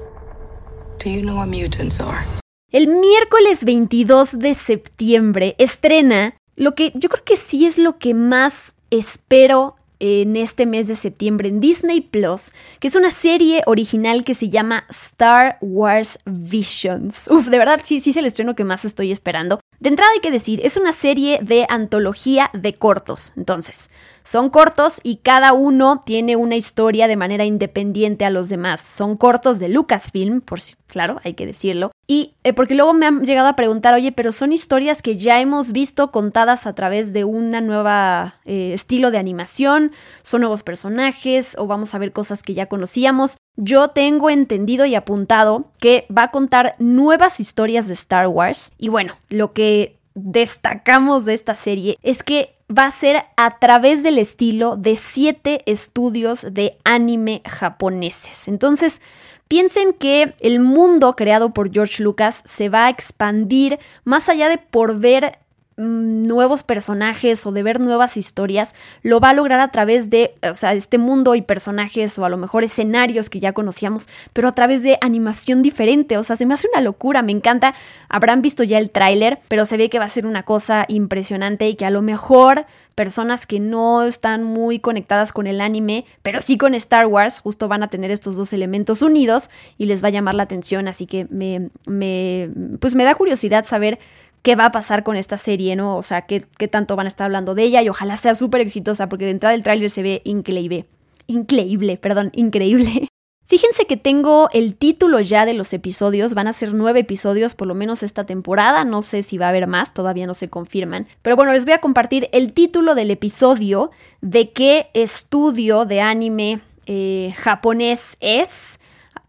Do 0.98 1.10
you 1.10 1.24
know 1.24 1.36
what 1.36 1.50
mutants 1.50 2.00
are? 2.00 2.24
El 2.72 2.88
miércoles 2.88 3.66
22 3.66 4.40
de 4.40 4.56
septiembre 4.56 5.56
estrena 5.58 6.38
lo 6.56 6.74
que 6.74 6.94
yo 6.96 7.10
creo 7.10 7.26
que 7.26 7.36
sí 7.36 7.66
es 7.66 7.78
lo 7.78 7.98
que 7.98 8.14
más 8.14 8.76
espero 8.92 9.76
en 10.00 10.36
este 10.36 10.66
mes 10.66 10.88
de 10.88 10.96
septiembre 10.96 11.50
en 11.50 11.60
Disney 11.60 12.02
Plus, 12.02 12.52
que 12.80 12.88
es 12.88 12.96
una 12.96 13.12
serie 13.12 13.64
original 13.66 14.24
que 14.24 14.34
se 14.34 14.50
llama 14.50 14.86
Star 14.90 15.58
Wars 15.62 16.20
Visions. 16.26 17.28
Uf, 17.30 17.48
de 17.48 17.58
verdad, 17.58 17.82
sí, 17.84 18.00
sí 18.00 18.12
es 18.12 18.18
el 18.18 18.26
estreno 18.26 18.56
que 18.56 18.64
más 18.64 18.86
estoy 18.86 19.12
esperando. 19.12 19.60
De 19.80 19.90
entrada 19.90 20.12
hay 20.14 20.22
que 20.22 20.32
decir, 20.32 20.62
es 20.64 20.78
una 20.78 20.92
serie 20.92 21.40
de 21.42 21.66
antología 21.70 22.50
de 22.54 22.74
cortos. 22.74 23.34
Entonces, 23.38 23.90
son 24.24 24.50
cortos 24.50 25.00
y 25.04 25.18
cada 25.18 25.54
uno 25.54 26.02
tiene 26.06 26.36
una 26.36 26.56
historia 26.56 27.08
de 27.08 27.16
manera 27.16 27.46
independiente 27.46 28.26
a 28.26 28.30
los 28.30 28.50
demás. 28.50 28.82
Son 28.82 29.18
cortos 29.18 29.60
de 29.60 29.70
Lucasfilm, 29.70 30.42
por 30.42 30.60
si, 30.60 30.76
claro, 30.88 31.20
hay 31.24 31.34
que 31.34 31.46
decirlo. 31.46 31.92
Y 32.10 32.36
eh, 32.46 32.54
porque 32.54 32.74
luego 32.74 32.94
me 32.94 33.06
han 33.06 33.26
llegado 33.26 33.50
a 33.50 33.58
preguntar, 33.58 33.94
oye, 33.94 34.14
pero 34.14 34.32
son 34.32 34.54
historias 34.54 35.02
que 35.02 35.18
ya 35.18 35.42
hemos 35.42 35.74
visto 35.74 36.10
contadas 36.10 36.66
a 36.66 36.74
través 36.74 37.12
de 37.12 37.26
una 37.26 37.60
nueva 37.60 38.36
eh, 38.46 38.72
estilo 38.74 39.12
de 39.12 39.18
animación, 39.18 39.92
son 40.24 40.40
nuevos 40.42 40.64
personajes 40.64 41.58
o 41.60 41.68
vamos 41.68 41.94
a 41.94 41.98
ver 41.98 42.14
cosas 42.14 42.44
que 42.44 42.54
ya 42.54 42.68
conocíamos. 42.68 43.38
Yo 43.58 43.90
tengo 43.90 44.30
entendido 44.30 44.86
y 44.86 44.96
apuntado 44.96 45.72
que 45.82 46.06
va 46.16 46.24
a 46.24 46.32
contar 46.32 46.76
nuevas 46.80 47.42
historias 47.42 47.90
de 47.90 47.96
Star 47.96 48.28
Wars. 48.28 48.72
Y 48.78 48.88
bueno, 48.88 49.18
lo 49.28 49.52
que 49.52 50.00
destacamos 50.14 51.26
de 51.26 51.34
esta 51.34 51.56
serie 51.56 51.98
es 52.04 52.24
que 52.24 52.56
va 52.76 52.86
a 52.86 52.92
ser 52.92 53.24
a 53.36 53.60
través 53.60 54.04
del 54.04 54.18
estilo 54.18 54.78
de 54.78 54.96
siete 54.96 55.62
estudios 55.66 56.54
de 56.54 56.78
anime 56.84 57.42
japoneses. 57.46 58.48
Entonces, 58.48 59.02
piensen 59.48 59.94
que 59.94 60.36
el 60.40 60.60
mundo 60.60 61.16
creado 61.16 61.54
por 61.54 61.72
George 61.72 62.04
Lucas 62.04 62.42
se 62.46 62.70
va 62.70 62.86
a 62.86 62.90
expandir 62.90 63.80
más 64.04 64.30
allá 64.30 64.50
de 64.50 64.58
por 64.58 65.00
ver 65.00 65.40
nuevos 65.78 66.64
personajes 66.64 67.46
o 67.46 67.52
de 67.52 67.62
ver 67.62 67.80
nuevas 67.80 68.18
historias, 68.18 68.74
lo 69.04 69.20
va 69.20 69.30
a 69.30 69.34
lograr 69.34 69.60
a 69.60 69.70
través 69.70 70.10
de, 70.10 70.34
o 70.42 70.56
sea, 70.56 70.74
este 70.74 70.98
mundo 70.98 71.36
y 71.36 71.44
personajes 71.44 72.18
o 72.18 72.26
a 72.26 72.30
lo 72.30 72.38
mejor 72.38 72.64
escenarios 72.64 73.30
que 73.30 73.40
ya 73.40 73.54
conocíamos, 73.54 74.10
pero 74.34 74.48
a 74.48 74.56
través 74.56 74.82
de 74.82 74.98
animación 75.02 75.62
diferente, 75.62 76.18
o 76.18 76.24
sea, 76.24 76.36
se 76.36 76.48
me 76.48 76.56
hace 76.56 76.68
una 76.74 76.82
locura, 76.82 77.22
me 77.22 77.32
encanta, 77.32 77.76
habrán 78.10 78.42
visto 78.42 78.64
ya 78.64 78.80
el 78.80 78.90
tráiler, 78.90 79.40
pero 79.50 79.66
se 79.66 79.78
ve 79.78 79.90
que 79.90 80.00
va 80.00 80.06
a 80.06 80.10
ser 80.10 80.26
una 80.26 80.44
cosa 80.44 80.86
impresionante 80.88 81.70
y 81.70 81.76
que 81.76 81.86
a 81.86 81.92
lo 81.92 82.02
mejor 82.02 82.66
personas 82.96 83.46
que 83.46 83.60
no 83.60 84.02
están 84.02 84.44
muy 84.44 84.80
conectadas 84.80 85.32
con 85.32 85.46
el 85.46 85.62
anime, 85.62 86.06
pero 86.24 86.42
sí 86.42 86.58
con 86.58 86.74
Star 86.74 87.06
Wars, 87.06 87.40
justo 87.40 87.68
van 87.68 87.84
a 87.84 87.90
tener 87.90 88.10
estos 88.10 88.36
dos 88.36 88.54
elementos 88.54 89.04
unidos 89.04 89.52
y 89.78 89.86
les 89.86 90.04
va 90.04 90.08
a 90.08 90.12
llamar 90.12 90.34
la 90.34 90.42
atención, 90.42 90.88
así 90.88 91.06
que 91.06 91.28
me, 91.30 91.70
me 91.86 92.50
pues 92.80 92.96
me 92.96 93.04
da 93.04 93.14
curiosidad 93.14 93.66
saber 93.66 94.00
qué 94.48 94.56
va 94.56 94.68
a 94.68 94.72
pasar 94.72 95.04
con 95.04 95.18
esta 95.18 95.38
serie, 95.38 95.76
¿no? 95.76 95.98
O 95.98 96.02
sea, 96.02 96.22
qué, 96.22 96.42
qué 96.58 96.70
tanto 96.70 96.96
van 96.96 97.06
a 97.06 97.10
estar 97.10 97.26
hablando 97.26 97.54
de 97.54 97.64
ella 97.64 97.82
y 97.82 97.90
ojalá 97.90 98.16
sea 98.16 98.34
súper 98.34 98.62
exitosa 98.62 99.10
porque 99.10 99.26
de 99.26 99.32
entrada 99.32 99.54
el 99.54 99.62
tráiler 99.62 99.90
se 99.90 100.02
ve 100.02 100.22
increíble. 100.24 100.86
Increíble, 101.26 101.98
perdón, 101.98 102.32
increíble. 102.34 103.10
Fíjense 103.46 103.88
que 103.88 103.98
tengo 103.98 104.48
el 104.54 104.76
título 104.76 105.20
ya 105.20 105.46
de 105.46 105.54
los 105.54 105.74
episodios, 105.74 106.34
van 106.34 106.48
a 106.48 106.54
ser 106.54 106.74
nueve 106.74 107.02
episodios 107.02 107.56
por 107.56 107.68
lo 107.68 107.76
menos 107.76 108.04
esta 108.04 108.26
temporada, 108.26 108.86
no 108.86 109.02
sé 109.02 109.22
si 109.22 109.38
va 109.38 109.48
a 109.48 109.50
haber 109.50 109.68
más, 109.68 109.94
todavía 109.94 110.26
no 110.26 110.34
se 110.34 110.50
confirman, 110.50 111.08
pero 111.24 111.36
bueno, 111.36 111.52
les 111.52 111.66
voy 111.66 111.74
a 111.74 111.82
compartir 111.82 112.30
el 112.32 112.54
título 112.54 112.96
del 112.96 113.12
episodio, 113.12 113.92
de 114.22 114.52
qué 114.54 114.90
estudio 114.94 115.84
de 115.84 116.00
anime 116.00 116.62
eh, 116.86 117.34
japonés 117.36 118.16
es, 118.22 118.80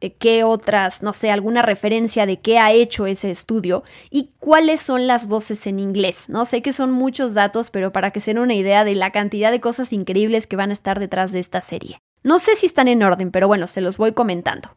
qué 0.01 0.45
otras, 0.45 1.03
no 1.03 1.13
sé, 1.13 1.31
alguna 1.31 1.63
referencia 1.63 2.27
de 2.27 2.41
qué 2.41 2.59
ha 2.59 2.73
hecho 2.73 3.07
ese 3.07 3.31
estudio 3.31 3.83
y 4.11 4.31
cuáles 4.39 4.81
son 4.81 5.07
las 5.07 5.27
voces 5.27 5.67
en 5.67 5.79
inglés. 5.79 6.29
No 6.29 6.45
sé 6.45 6.63
que 6.63 6.73
son 6.73 6.91
muchos 6.93 7.35
datos, 7.35 7.71
pero 7.71 7.93
para 7.93 8.11
que 8.11 8.21
se 8.21 8.33
den 8.33 8.43
una 8.43 8.55
idea 8.55 8.85
de 8.85 8.95
la 8.95 9.11
cantidad 9.11 9.51
de 9.51 9.61
cosas 9.61 9.93
increíbles 9.93 10.47
que 10.47 10.57
van 10.57 10.71
a 10.71 10.75
estar 10.75 11.01
detrás 11.01 11.33
de 11.33 11.41
esta 11.41 11.61
serie. 11.61 11.99
No 12.23 12.39
sé 12.39 12.57
si 12.57 12.67
están 12.67 12.89
en 12.89 13.03
orden, 13.03 13.31
pero 13.31 13.49
bueno, 13.49 13.67
se 13.67 13.81
los 13.81 13.99
voy 13.99 14.13
comentando. 14.13 14.77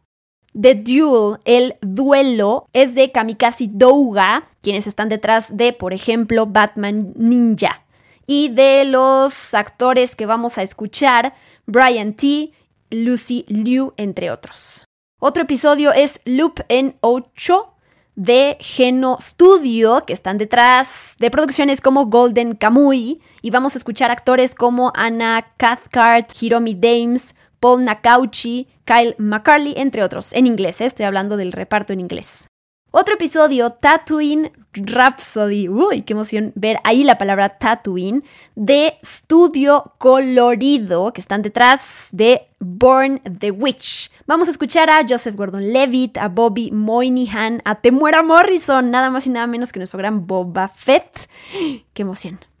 The 0.60 0.74
Duel, 0.74 1.38
el 1.44 1.76
duelo, 1.80 2.68
es 2.72 2.94
de 2.94 3.10
Kamikaze 3.10 3.68
Douga, 3.70 4.50
quienes 4.60 4.86
están 4.86 5.08
detrás 5.08 5.56
de, 5.56 5.72
por 5.72 5.94
ejemplo, 5.94 6.46
Batman 6.46 7.12
Ninja. 7.16 7.84
Y 8.26 8.50
de 8.50 8.84
los 8.84 9.54
actores 9.54 10.14
que 10.14 10.26
vamos 10.26 10.58
a 10.58 10.62
escuchar, 10.62 11.34
Brian 11.66 12.14
T., 12.14 12.52
Lucy 12.90 13.46
Liu, 13.48 13.94
entre 13.96 14.30
otros. 14.30 14.84
Otro 15.24 15.44
episodio 15.44 15.92
es 15.92 16.20
Loop 16.24 16.62
en 16.68 16.96
8 17.00 17.74
de 18.16 18.56
Geno 18.58 19.18
Studio, 19.20 20.02
que 20.04 20.14
están 20.14 20.36
detrás 20.36 21.14
de 21.20 21.30
producciones 21.30 21.80
como 21.80 22.06
Golden 22.06 22.56
Kamui. 22.56 23.20
Y 23.40 23.50
vamos 23.50 23.76
a 23.76 23.78
escuchar 23.78 24.10
actores 24.10 24.56
como 24.56 24.92
Anna 24.96 25.46
Cathcart, 25.58 26.32
Hiromi 26.40 26.74
Dames, 26.74 27.36
Paul 27.60 27.84
Nakauchi, 27.84 28.66
Kyle 28.84 29.14
McCarley, 29.16 29.74
entre 29.76 30.02
otros. 30.02 30.32
En 30.32 30.48
inglés, 30.48 30.80
¿eh? 30.80 30.86
estoy 30.86 31.06
hablando 31.06 31.36
del 31.36 31.52
reparto 31.52 31.92
en 31.92 32.00
inglés. 32.00 32.48
Otro 32.90 33.14
episodio, 33.14 33.70
Tatooine 33.70 34.50
Rhapsody. 34.74 35.68
Uy, 35.68 36.02
qué 36.02 36.12
emoción 36.12 36.52
ver 36.54 36.78
ahí 36.84 37.04
la 37.04 37.18
palabra 37.18 37.50
Tatooine. 37.50 38.22
De 38.54 38.94
Studio 39.04 39.94
Colorido, 39.98 41.12
que 41.12 41.20
están 41.20 41.42
detrás 41.42 42.08
de 42.12 42.46
Born 42.60 43.20
the 43.38 43.50
Witch. 43.50 44.10
Vamos 44.26 44.48
a 44.48 44.50
escuchar 44.50 44.90
a 44.90 45.06
Joseph 45.08 45.36
Gordon 45.36 45.72
Levitt, 45.72 46.18
a 46.18 46.28
Bobby 46.28 46.70
Moynihan, 46.70 47.60
a 47.64 47.80
Temuera 47.80 48.22
Morrison, 48.22 48.90
nada 48.90 49.10
más 49.10 49.26
y 49.26 49.30
nada 49.30 49.46
menos 49.46 49.72
que 49.72 49.80
nuestro 49.80 49.98
gran 49.98 50.26
Boba 50.26 50.68
Fett. 50.68 51.28
¡Qué 51.92 52.02
emoción! 52.02 52.51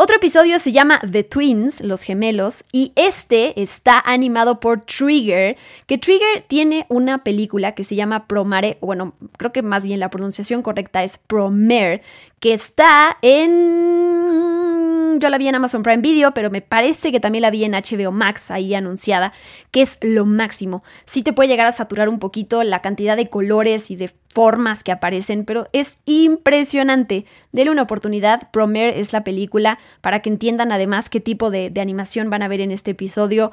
Otro 0.00 0.14
episodio 0.14 0.60
se 0.60 0.70
llama 0.70 1.00
The 1.10 1.24
Twins, 1.24 1.80
los 1.80 2.02
gemelos, 2.02 2.62
y 2.70 2.92
este 2.94 3.60
está 3.60 3.98
animado 3.98 4.60
por 4.60 4.82
Trigger, 4.82 5.56
que 5.88 5.98
Trigger 5.98 6.44
tiene 6.46 6.86
una 6.88 7.24
película 7.24 7.72
que 7.72 7.82
se 7.82 7.96
llama 7.96 8.28
Promare, 8.28 8.78
bueno, 8.80 9.14
creo 9.36 9.50
que 9.50 9.62
más 9.62 9.84
bien 9.84 9.98
la 9.98 10.08
pronunciación 10.08 10.62
correcta 10.62 11.02
es 11.02 11.18
Promare, 11.18 12.02
que 12.38 12.52
está 12.52 13.18
en... 13.22 15.18
Yo 15.18 15.30
la 15.30 15.38
vi 15.38 15.48
en 15.48 15.56
Amazon 15.56 15.82
Prime 15.82 16.00
Video, 16.00 16.32
pero 16.32 16.48
me 16.48 16.60
parece 16.60 17.10
que 17.10 17.18
también 17.18 17.42
la 17.42 17.50
vi 17.50 17.64
en 17.64 17.72
HBO 17.72 18.12
Max 18.12 18.52
ahí 18.52 18.76
anunciada, 18.76 19.32
que 19.72 19.82
es 19.82 19.98
lo 20.00 20.26
máximo. 20.26 20.84
Sí 21.06 21.24
te 21.24 21.32
puede 21.32 21.48
llegar 21.48 21.66
a 21.66 21.72
saturar 21.72 22.08
un 22.08 22.20
poquito 22.20 22.62
la 22.62 22.82
cantidad 22.82 23.16
de 23.16 23.28
colores 23.28 23.90
y 23.90 23.96
de 23.96 24.12
formas 24.28 24.84
que 24.84 24.92
aparecen, 24.92 25.44
pero 25.44 25.68
es 25.72 25.98
impresionante. 26.04 27.24
Dele 27.52 27.70
una 27.70 27.82
oportunidad. 27.82 28.50
Promare 28.50 29.00
es 29.00 29.12
la 29.12 29.24
película 29.24 29.78
para 30.00 30.20
que 30.20 30.30
entiendan 30.30 30.72
además 30.72 31.08
qué 31.08 31.20
tipo 31.20 31.50
de, 31.50 31.72
animación 31.78 32.30
van 32.30 32.42
a 32.42 32.48
ver 32.48 32.60
en 32.60 32.72
este 32.72 32.90
episodio 32.92 33.52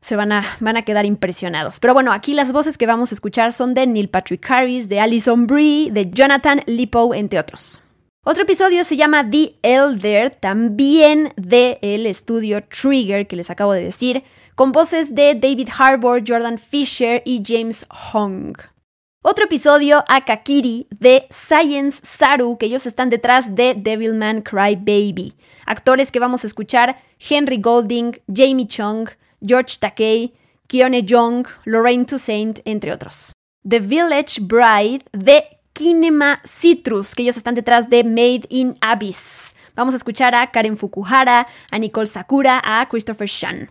se 0.00 0.16
van 0.16 0.32
a, 0.32 0.44
van 0.60 0.76
a 0.76 0.82
quedar 0.82 1.04
impresionados. 1.04 1.80
Pero 1.80 1.92
bueno, 1.92 2.12
aquí 2.12 2.32
las 2.32 2.52
voces 2.52 2.78
que 2.78 2.86
vamos 2.86 3.10
a 3.10 3.14
escuchar 3.14 3.52
son 3.52 3.74
de 3.74 3.86
Neil 3.86 4.08
Patrick 4.08 4.48
Harris, 4.50 4.88
de 4.88 5.00
Alison 5.00 5.46
Brie, 5.46 5.90
de 5.90 6.10
Jonathan 6.10 6.62
Lippo, 6.66 7.14
entre 7.14 7.40
otros. 7.40 7.82
Otro 8.28 8.42
episodio 8.42 8.82
se 8.84 8.96
llama 8.96 9.28
The 9.28 9.54
Elder, 9.62 10.30
también 10.30 11.32
del 11.36 11.78
el 11.80 12.06
estudio 12.06 12.62
Trigger, 12.64 13.26
que 13.26 13.36
les 13.36 13.50
acabo 13.50 13.72
de 13.72 13.84
decir, 13.84 14.24
con 14.56 14.72
voces 14.72 15.14
de 15.14 15.34
David 15.34 15.68
Harbour, 15.76 16.22
Jordan 16.26 16.58
Fisher 16.58 17.22
y 17.24 17.42
James 17.46 17.86
Hong. 17.88 18.54
Otro 19.28 19.46
episodio, 19.46 20.04
Akakiri, 20.06 20.86
de 21.00 21.26
Science 21.30 22.00
Saru, 22.04 22.58
que 22.58 22.66
ellos 22.66 22.86
están 22.86 23.10
detrás 23.10 23.56
de 23.56 23.74
Devilman 23.74 24.40
Cry 24.40 24.76
Baby. 24.76 25.34
Actores 25.66 26.12
que 26.12 26.20
vamos 26.20 26.44
a 26.44 26.46
escuchar, 26.46 27.02
Henry 27.18 27.60
Golding, 27.60 28.12
Jamie 28.32 28.68
Chung, 28.68 29.08
George 29.44 29.78
Takei, 29.80 30.32
Keone 30.68 31.02
Young, 31.02 31.44
Lorraine 31.64 32.04
Toussaint, 32.06 32.60
entre 32.64 32.92
otros. 32.92 33.32
The 33.68 33.80
Village 33.80 34.40
Bride, 34.42 35.04
de 35.10 35.58
Kinema 35.72 36.40
Citrus, 36.44 37.12
que 37.12 37.24
ellos 37.24 37.36
están 37.36 37.56
detrás 37.56 37.90
de 37.90 38.04
Made 38.04 38.46
in 38.48 38.76
Abyss. 38.80 39.56
Vamos 39.74 39.94
a 39.94 39.96
escuchar 39.96 40.36
a 40.36 40.52
Karen 40.52 40.76
Fukuhara, 40.76 41.48
a 41.72 41.78
Nicole 41.80 42.06
Sakura, 42.06 42.62
a 42.64 42.86
Christopher 42.88 43.26
Shan. 43.26 43.68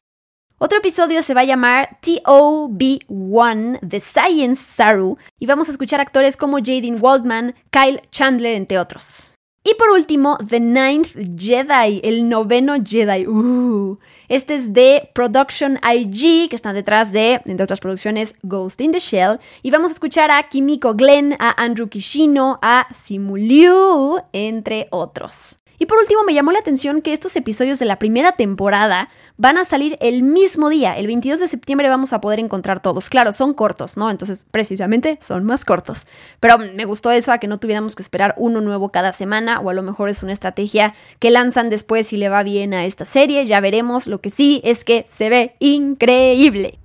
Otro 0.58 0.78
episodio 0.78 1.22
se 1.22 1.34
va 1.34 1.42
a 1.42 1.46
llamar 1.46 1.98
TOB1 2.02 3.80
The 3.86 4.00
Science 4.00 4.64
Saru 4.64 5.18
y 5.38 5.48
vamos 5.48 5.68
a 5.68 5.72
escuchar 5.72 6.00
actores 6.00 6.38
como 6.38 6.60
Jaden 6.60 6.98
Waldman, 7.02 7.56
Kyle 7.72 8.02
Chandler, 8.10 8.54
entre 8.54 8.80
otros. 8.80 9.34
Y 9.66 9.74
por 9.74 9.90
último, 9.90 10.38
The 10.48 10.62
Ninth 10.62 11.10
Jedi, 11.38 12.00
el 12.06 12.30
noveno 12.30 12.76
Jedi. 12.82 13.28
Uh, 13.28 14.00
este 14.30 14.56
es 14.56 14.72
de 14.74 15.10
Production 15.14 15.78
IG, 15.84 16.50
que 16.50 16.56
están 16.56 16.76
detrás 16.76 17.12
de, 17.12 17.42
entre 17.44 17.66
otras 17.66 17.82
producciones, 17.82 18.36
Ghost 18.44 18.80
in 18.80 18.94
the 18.94 19.00
Shell. 19.00 19.42
Y 19.62 19.72
vamos 19.72 19.90
a 19.90 19.94
escuchar 19.96 20.32
a 20.32 20.48
Kimiko 20.48 20.94
Glenn, 20.94 21.36
a 21.38 21.62
Andrew 21.62 21.90
Kishino, 21.90 22.60
a 22.62 22.88
Simu 22.94 23.36
Liu, 23.36 24.22
entre 24.32 24.88
otros. 24.92 25.60
Y 25.78 25.86
por 25.86 25.98
último, 25.98 26.24
me 26.24 26.34
llamó 26.34 26.52
la 26.52 26.60
atención 26.60 27.02
que 27.02 27.14
estos 27.14 27.36
episodios 27.36 27.80
de 27.80 27.86
la 27.86 28.00
primera 28.00 28.34
temporada 28.34 29.10
van 29.38 29.58
a 29.58 29.66
salir 29.66 29.98
el 30.00 30.24
mismo 30.24 30.70
día. 30.70 30.98
El 30.98 31.08
22 31.08 31.40
de 31.40 31.48
septiembre 31.48 31.90
vamos 31.90 32.14
a 32.14 32.22
poder 32.22 32.40
encontrar 32.40 32.82
todos. 32.82 33.10
Claro, 33.10 33.34
son 33.34 33.54
cortos, 33.54 33.98
¿no? 33.98 34.10
Entonces, 34.10 34.46
precisamente 34.50 35.18
son 35.22 35.44
más 35.44 35.66
cortos. 35.66 36.08
Pero 36.40 36.58
me 36.58 36.86
gustó 36.86 37.12
eso 37.12 37.32
a 37.32 37.38
que 37.38 37.48
no 37.48 37.60
tuviéramos 37.60 37.96
que 37.96 38.04
esperar 38.04 38.36
uno 38.38 38.62
nuevo 38.62 38.90
cada 38.90 39.12
semana, 39.12 39.60
o 39.60 39.70
a 39.70 39.74
lo 39.74 39.84
mejor 39.84 40.10
es 40.10 40.24
una 40.24 40.34
estrategia 40.34 40.96
que 41.20 41.32
lanzan 41.32 41.70
después 41.70 42.08
si 42.08 42.18
le 42.18 42.30
va 42.30 42.44
bien 42.44 42.74
a 42.74 42.86
esta 42.86 43.06
serie. 43.06 43.46
Ya 43.46 43.60
veremos. 43.60 44.08
Lo 44.08 44.22
que 44.22 44.30
sí 44.30 44.62
es 44.64 44.86
que 44.86 45.06
se 45.08 45.30
ve 45.30 45.56
increíble. 45.60 46.80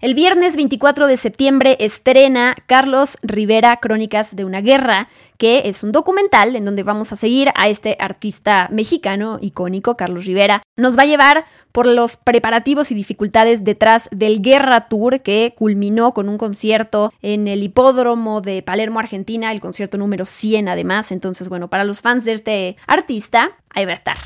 El 0.00 0.14
viernes 0.14 0.56
24 0.56 1.06
de 1.08 1.18
septiembre 1.18 1.76
estrena 1.78 2.56
Carlos 2.64 3.18
Rivera 3.20 3.76
Crónicas 3.76 4.34
de 4.34 4.46
una 4.46 4.62
Guerra, 4.62 5.10
que 5.36 5.64
es 5.66 5.82
un 5.82 5.92
documental 5.92 6.56
en 6.56 6.64
donde 6.64 6.82
vamos 6.82 7.12
a 7.12 7.16
seguir 7.16 7.50
a 7.54 7.68
este 7.68 7.98
artista 8.00 8.68
mexicano 8.72 9.38
icónico, 9.42 9.98
Carlos 9.98 10.24
Rivera. 10.24 10.62
Nos 10.78 10.96
va 10.96 11.02
a 11.02 11.06
llevar 11.06 11.44
por 11.70 11.86
los 11.86 12.16
preparativos 12.16 12.90
y 12.90 12.94
dificultades 12.94 13.62
detrás 13.62 14.08
del 14.10 14.40
Guerra 14.40 14.88
Tour 14.88 15.20
que 15.20 15.52
culminó 15.54 16.14
con 16.14 16.30
un 16.30 16.38
concierto 16.38 17.12
en 17.20 17.46
el 17.46 17.62
hipódromo 17.62 18.40
de 18.40 18.62
Palermo, 18.62 19.00
Argentina, 19.00 19.52
el 19.52 19.60
concierto 19.60 19.98
número 19.98 20.24
100 20.24 20.70
además. 20.70 21.12
Entonces, 21.12 21.50
bueno, 21.50 21.68
para 21.68 21.84
los 21.84 22.00
fans 22.00 22.24
de 22.24 22.32
este 22.32 22.76
artista, 22.86 23.50
ahí 23.68 23.84
va 23.84 23.90
a 23.90 23.94
estar. 23.94 24.16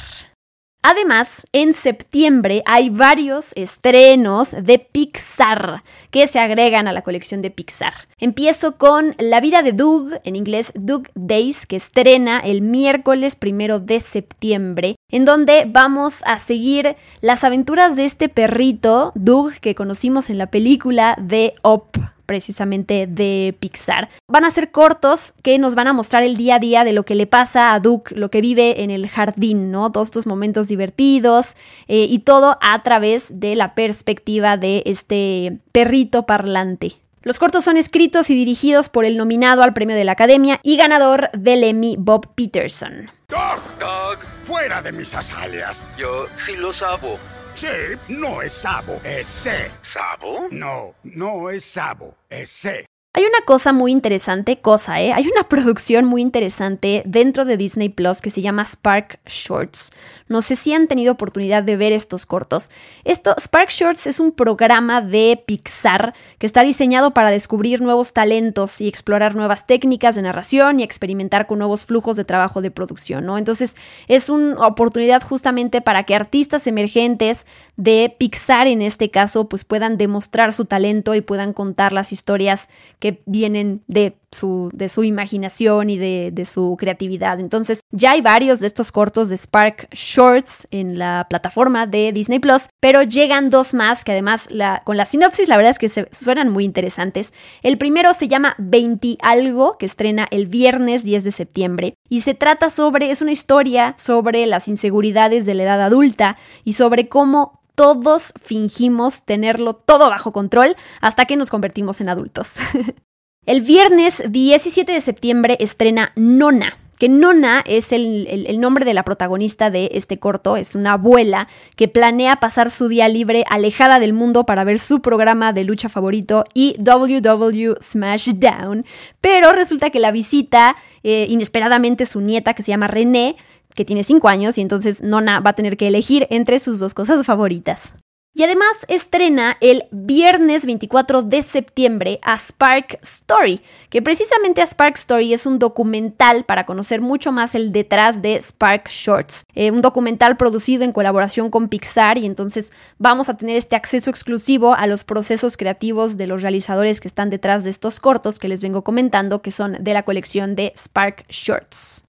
Además, 0.86 1.46
en 1.54 1.72
septiembre 1.72 2.62
hay 2.66 2.90
varios 2.90 3.52
estrenos 3.54 4.50
de 4.50 4.78
Pixar 4.78 5.82
que 6.10 6.26
se 6.26 6.38
agregan 6.38 6.86
a 6.86 6.92
la 6.92 7.00
colección 7.00 7.40
de 7.40 7.50
Pixar. 7.50 7.94
Empiezo 8.18 8.76
con 8.76 9.14
La 9.18 9.40
vida 9.40 9.62
de 9.62 9.72
Doug, 9.72 10.10
en 10.24 10.36
inglés 10.36 10.72
Doug 10.74 11.04
Days, 11.14 11.64
que 11.64 11.76
estrena 11.76 12.38
el 12.38 12.60
miércoles 12.60 13.34
primero 13.34 13.80
de 13.80 14.00
septiembre, 14.00 14.96
en 15.10 15.24
donde 15.24 15.64
vamos 15.66 16.20
a 16.26 16.38
seguir 16.38 16.96
las 17.22 17.44
aventuras 17.44 17.96
de 17.96 18.04
este 18.04 18.28
perrito, 18.28 19.12
Doug, 19.14 19.54
que 19.62 19.74
conocimos 19.74 20.28
en 20.28 20.36
la 20.36 20.48
película 20.48 21.16
de 21.18 21.54
Op 21.62 21.96
precisamente 22.26 23.06
de 23.06 23.56
Pixar. 23.58 24.08
Van 24.28 24.44
a 24.44 24.50
ser 24.50 24.70
cortos 24.70 25.34
que 25.42 25.58
nos 25.58 25.74
van 25.74 25.88
a 25.88 25.92
mostrar 25.92 26.22
el 26.22 26.36
día 26.36 26.56
a 26.56 26.58
día 26.58 26.84
de 26.84 26.92
lo 26.92 27.04
que 27.04 27.14
le 27.14 27.26
pasa 27.26 27.74
a 27.74 27.80
Duke, 27.80 28.14
lo 28.14 28.30
que 28.30 28.40
vive 28.40 28.82
en 28.82 28.90
el 28.90 29.08
jardín, 29.08 29.70
¿no? 29.70 29.92
Todos 29.92 30.08
estos 30.08 30.26
momentos 30.26 30.68
divertidos 30.68 31.56
eh, 31.88 32.06
y 32.08 32.20
todo 32.20 32.58
a 32.60 32.82
través 32.82 33.40
de 33.40 33.56
la 33.56 33.74
perspectiva 33.74 34.56
de 34.56 34.82
este 34.86 35.58
perrito 35.72 36.24
parlante. 36.24 36.92
Los 37.22 37.38
cortos 37.38 37.64
son 37.64 37.78
escritos 37.78 38.28
y 38.28 38.34
dirigidos 38.34 38.90
por 38.90 39.06
el 39.06 39.16
nominado 39.16 39.62
al 39.62 39.72
premio 39.72 39.96
de 39.96 40.04
la 40.04 40.12
Academia 40.12 40.60
y 40.62 40.76
ganador 40.76 41.30
del 41.32 41.64
Emmy 41.64 41.96
Bob 41.98 42.34
Peterson. 42.34 43.10
Dog, 43.28 43.78
Dog, 43.80 44.18
fuera 44.42 44.82
de 44.82 44.92
mis 44.92 45.14
azaleas. 45.14 45.88
Yo 45.96 46.26
sí 46.36 46.54
lo 46.54 46.72
sabo. 46.74 47.18
Sí, 47.54 47.68
no 48.08 48.42
es 48.42 48.52
sabo, 48.52 49.00
es 49.04 49.26
C. 49.26 49.70
¿Sabo? 49.82 50.48
No, 50.50 50.94
no 51.04 51.50
es 51.50 51.64
sabo, 51.64 52.16
es 52.28 52.48
C. 52.48 52.84
Hay 53.16 53.22
una 53.22 53.44
cosa 53.46 53.72
muy 53.72 53.92
interesante, 53.92 54.58
cosa, 54.58 55.00
¿eh? 55.00 55.12
Hay 55.12 55.28
una 55.28 55.44
producción 55.48 56.04
muy 56.04 56.20
interesante 56.20 57.04
dentro 57.06 57.44
de 57.44 57.56
Disney 57.56 57.88
Plus 57.88 58.20
que 58.20 58.30
se 58.30 58.42
llama 58.42 58.64
Spark 58.64 59.20
Shorts. 59.24 59.92
No 60.26 60.42
sé 60.42 60.56
si 60.56 60.74
han 60.74 60.88
tenido 60.88 61.12
oportunidad 61.12 61.62
de 61.62 61.76
ver 61.76 61.92
estos 61.92 62.26
cortos. 62.26 62.70
Esto, 63.04 63.36
Spark 63.38 63.70
Shorts 63.70 64.08
es 64.08 64.18
un 64.18 64.32
programa 64.32 65.00
de 65.00 65.40
Pixar 65.46 66.12
que 66.38 66.46
está 66.46 66.64
diseñado 66.64 67.12
para 67.12 67.30
descubrir 67.30 67.82
nuevos 67.82 68.14
talentos 68.14 68.80
y 68.80 68.88
explorar 68.88 69.36
nuevas 69.36 69.64
técnicas 69.64 70.16
de 70.16 70.22
narración 70.22 70.80
y 70.80 70.82
experimentar 70.82 71.46
con 71.46 71.60
nuevos 71.60 71.84
flujos 71.84 72.16
de 72.16 72.24
trabajo 72.24 72.62
de 72.62 72.72
producción, 72.72 73.26
¿no? 73.26 73.38
Entonces, 73.38 73.76
es 74.08 74.28
una 74.28 74.66
oportunidad 74.66 75.22
justamente 75.22 75.80
para 75.80 76.02
que 76.02 76.16
artistas 76.16 76.66
emergentes 76.66 77.46
de 77.76 78.12
Pixar 78.18 78.66
en 78.66 78.82
este 78.82 79.10
caso, 79.10 79.48
pues 79.48 79.64
puedan 79.64 79.98
demostrar 79.98 80.52
su 80.52 80.64
talento 80.64 81.14
y 81.14 81.20
puedan 81.20 81.52
contar 81.52 81.92
las 81.92 82.10
historias 82.10 82.68
que 83.04 83.22
vienen 83.26 83.82
de 83.86 84.16
su, 84.32 84.70
de 84.72 84.88
su 84.88 85.04
imaginación 85.04 85.90
y 85.90 85.98
de, 85.98 86.30
de, 86.32 86.46
su 86.46 86.74
creatividad. 86.78 87.38
Entonces, 87.38 87.80
ya 87.90 88.12
hay 88.12 88.22
varios 88.22 88.60
de 88.60 88.66
estos 88.66 88.92
cortos 88.92 89.28
de 89.28 89.36
Spark 89.36 89.88
Shorts 89.92 90.66
en 90.70 90.98
la 90.98 91.26
plataforma 91.28 91.86
de 91.86 92.12
Disney 92.12 92.38
Plus, 92.38 92.70
pero 92.80 93.02
llegan 93.02 93.50
dos 93.50 93.74
más 93.74 94.04
que 94.04 94.12
además 94.12 94.50
la, 94.50 94.80
con 94.86 94.96
la 94.96 95.04
sinopsis 95.04 95.50
la 95.50 95.58
verdad 95.58 95.72
es 95.72 95.78
que 95.78 95.90
se, 95.90 96.08
suenan 96.12 96.48
muy 96.48 96.64
interesantes. 96.64 97.34
El 97.62 97.76
primero 97.76 98.14
se 98.14 98.26
llama 98.26 98.54
20 98.56 99.18
algo, 99.20 99.74
que 99.74 99.84
estrena 99.84 100.26
el 100.30 100.46
viernes 100.46 101.04
10 101.04 101.24
de 101.24 101.30
septiembre, 101.30 101.94
y 102.08 102.22
se 102.22 102.32
trata 102.32 102.70
sobre, 102.70 103.10
es 103.10 103.20
una 103.20 103.32
historia 103.32 103.94
sobre 103.98 104.46
las 104.46 104.66
inseguridades 104.66 105.44
de 105.44 105.52
la 105.52 105.64
edad 105.64 105.82
adulta 105.82 106.38
y 106.64 106.72
sobre 106.72 107.10
cómo 107.10 107.60
todos 107.74 108.32
fingimos 108.42 109.24
tenerlo 109.24 109.74
todo 109.74 110.08
bajo 110.08 110.32
control 110.32 110.76
hasta 111.00 111.24
que 111.24 111.36
nos 111.36 111.50
convertimos 111.50 112.00
en 112.00 112.08
adultos. 112.08 112.56
el 113.46 113.60
viernes 113.60 114.22
17 114.28 114.92
de 114.92 115.00
septiembre 115.00 115.56
estrena 115.60 116.12
Nona, 116.16 116.78
que 116.98 117.08
Nona 117.08 117.62
es 117.66 117.92
el, 117.92 118.60
nombre 118.60 118.84
de 118.84 118.94
la 118.94 119.02
protagonista 119.02 119.70
de 119.70 119.90
este 119.94 120.18
corto, 120.18 120.56
es 120.56 120.74
una 120.74 120.92
abuela 120.92 121.48
que 121.76 121.88
planea 121.88 122.36
pasar 122.36 122.70
su 122.70 122.88
día 122.88 123.08
libre 123.08 123.44
alejada 123.50 123.98
del 123.98 124.12
mundo 124.12 124.44
para 124.44 124.64
ver 124.64 124.78
su 124.78 125.00
programa 125.00 125.52
de 125.52 125.64
lucha 125.64 125.88
favorito 125.88 126.44
y 126.54 126.76
WW 126.78 127.74
Smashdown, 127.80 128.86
pero 129.20 129.52
resulta 129.52 129.90
que 129.90 130.00
la 130.00 130.12
visita 130.12 130.76
eh, 131.02 131.26
inesperadamente 131.28 132.06
su 132.06 132.20
nieta 132.20 132.54
que 132.54 132.62
se 132.62 132.70
llama 132.70 132.86
René, 132.86 133.36
que 133.74 133.84
tiene 133.84 134.04
5 134.04 134.28
años 134.28 134.58
y 134.58 134.60
entonces 134.62 135.02
Nona 135.02 135.40
va 135.40 135.50
a 135.50 135.54
tener 135.54 135.76
que 135.76 135.88
elegir 135.88 136.26
entre 136.30 136.58
sus 136.58 136.78
dos 136.78 136.94
cosas 136.94 137.24
favoritas. 137.26 137.94
Y 138.36 138.42
además 138.42 138.84
estrena 138.88 139.56
el 139.60 139.84
viernes 139.92 140.66
24 140.66 141.22
de 141.22 141.40
septiembre 141.42 142.18
a 142.20 142.36
Spark 142.36 142.98
Story, 143.02 143.60
que 143.90 144.02
precisamente 144.02 144.60
a 144.60 144.66
Spark 144.66 144.96
Story 144.96 145.32
es 145.32 145.46
un 145.46 145.60
documental 145.60 146.44
para 146.44 146.66
conocer 146.66 147.00
mucho 147.00 147.30
más 147.30 147.54
el 147.54 147.70
detrás 147.70 148.22
de 148.22 148.36
Spark 148.40 148.88
Shorts. 148.88 149.44
Eh, 149.54 149.70
un 149.70 149.82
documental 149.82 150.36
producido 150.36 150.82
en 150.82 150.90
colaboración 150.90 151.48
con 151.48 151.68
Pixar 151.68 152.18
y 152.18 152.26
entonces 152.26 152.72
vamos 152.98 153.28
a 153.28 153.36
tener 153.36 153.56
este 153.56 153.76
acceso 153.76 154.10
exclusivo 154.10 154.74
a 154.74 154.88
los 154.88 155.04
procesos 155.04 155.56
creativos 155.56 156.16
de 156.16 156.26
los 156.26 156.42
realizadores 156.42 157.00
que 157.00 157.06
están 157.06 157.30
detrás 157.30 157.62
de 157.62 157.70
estos 157.70 158.00
cortos 158.00 158.40
que 158.40 158.48
les 158.48 158.62
vengo 158.62 158.82
comentando, 158.82 159.42
que 159.42 159.52
son 159.52 159.76
de 159.78 159.94
la 159.94 160.02
colección 160.02 160.56
de 160.56 160.72
Spark 160.76 161.24
Shorts. 161.28 162.03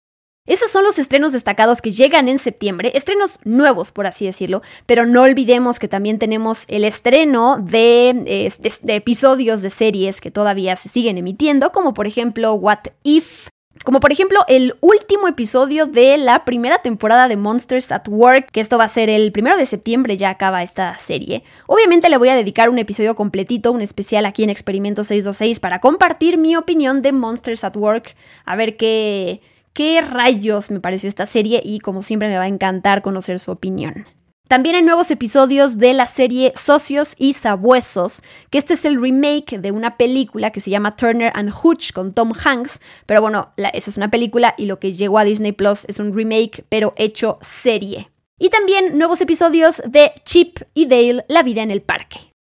Esos 0.48 0.70
son 0.70 0.84
los 0.84 1.00
estrenos 1.00 1.32
destacados 1.32 1.82
que 1.82 1.90
llegan 1.90 2.30
en 2.30 2.38
septiembre, 2.38 2.92
estrenos 2.94 3.40
nuevos 3.46 3.92
por 3.92 4.06
así 4.06 4.28
decirlo, 4.28 4.62
pero 4.86 5.08
no 5.08 5.24
olvidemos 5.24 5.80
que 5.80 5.88
también 5.88 6.20
tenemos 6.20 6.66
el 6.68 6.86
estreno 6.86 7.58
de, 7.60 8.52
episodios 8.86 9.64
de 9.64 9.72
series 9.72 10.22
que 10.22 10.30
todavía 10.30 10.76
se 10.76 10.88
siguen 10.88 11.18
emitiendo, 11.18 11.72
como 11.72 11.96
por 11.96 12.06
ejemplo 12.06 12.54
What 12.54 12.90
If, 13.02 13.48
como 13.84 14.00
por 14.00 14.12
ejemplo 14.12 14.42
el 14.48 14.76
último 14.82 15.28
episodio 15.28 15.88
de 15.88 16.16
la 16.20 16.46
primera 16.46 16.78
temporada 16.78 17.28
de 17.28 17.38
Monsters 17.38 17.92
at 17.92 18.08
Work, 18.08 18.52
que 18.52 18.62
esto 18.62 18.78
va 18.78 18.84
a 18.84 18.90
ser 18.90 19.10
el 19.10 19.32
primero 19.32 19.58
de 19.58 19.66
septiembre, 19.66 20.16
ya 20.16 20.30
acaba 20.30 20.62
esta 20.62 20.96
serie. 21.00 21.44
Obviamente 21.66 22.08
le 22.08 22.18
voy 22.18 22.30
a 22.30 22.36
dedicar 22.36 22.70
un 22.70 22.78
episodio 22.78 23.16
completito, 23.16 23.72
un 23.72 23.82
especial 23.82 24.28
aquí 24.28 24.44
en 24.44 24.52
Experimento 24.52 25.04
626 25.04 25.60
para 25.60 25.80
compartir 25.80 26.38
mi 26.38 26.56
opinión 26.56 27.02
de 27.02 27.14
Monsters 27.14 27.64
at 27.64 27.76
Work, 27.76 28.16
a 28.46 28.56
ver 28.56 28.78
qué 28.78 29.42
qué 29.76 30.02
rayos 30.02 30.72
me 30.72 30.80
pareció 30.80 31.08
esta 31.08 31.28
serie 31.28 31.62
y 31.64 31.80
como 31.80 32.02
siempre 32.02 32.30
me 32.30 32.38
va 32.38 32.46
a 32.46 32.48
encantar 32.48 33.04
conocer 33.04 33.40
su 33.40 33.52
opinión. 33.52 34.08
También 34.48 34.76
hay 34.76 34.84
nuevos 34.84 35.12
episodios 35.12 35.78
de 35.78 35.94
la 35.94 36.06
serie 36.06 36.54
Socios 36.56 37.16
y 37.18 37.34
Sabuesos, 37.34 38.22
que 38.52 38.58
este 38.58 38.76
es 38.76 38.86
el 38.86 39.02
remake 39.02 39.60
de 39.60 39.72
una 39.72 39.98
película 39.98 40.52
que 40.52 40.62
se 40.62 40.70
llama 40.70 40.96
Turner 40.96 41.32
and 41.36 41.52
Hooch 41.52 41.92
con 41.92 42.14
Tom 42.14 42.32
Hanks, 42.32 42.80
pero 43.06 43.22
bueno, 43.22 43.54
esa 43.74 43.90
es 43.90 43.98
una 43.98 44.10
película 44.12 44.54
y 44.58 44.68
lo 44.68 44.80
que 44.80 44.94
llegó 44.94 45.18
a 45.18 45.24
Disney 45.24 45.52
Plus 45.52 45.86
es 45.86 46.00
un 46.00 46.16
remake, 46.16 46.64
pero 46.70 46.94
hecho 46.96 47.38
serie. 47.42 48.12
Y 48.38 48.50
también 48.50 48.98
nuevos 48.98 49.20
episodios 49.20 49.82
de 49.86 50.14
Chip 50.24 50.60
y 50.74 50.86
Dale, 50.86 51.26
La 51.28 51.42
vida 51.44 51.64
en 51.64 51.72
el 51.72 51.82
parque. 51.82 52.35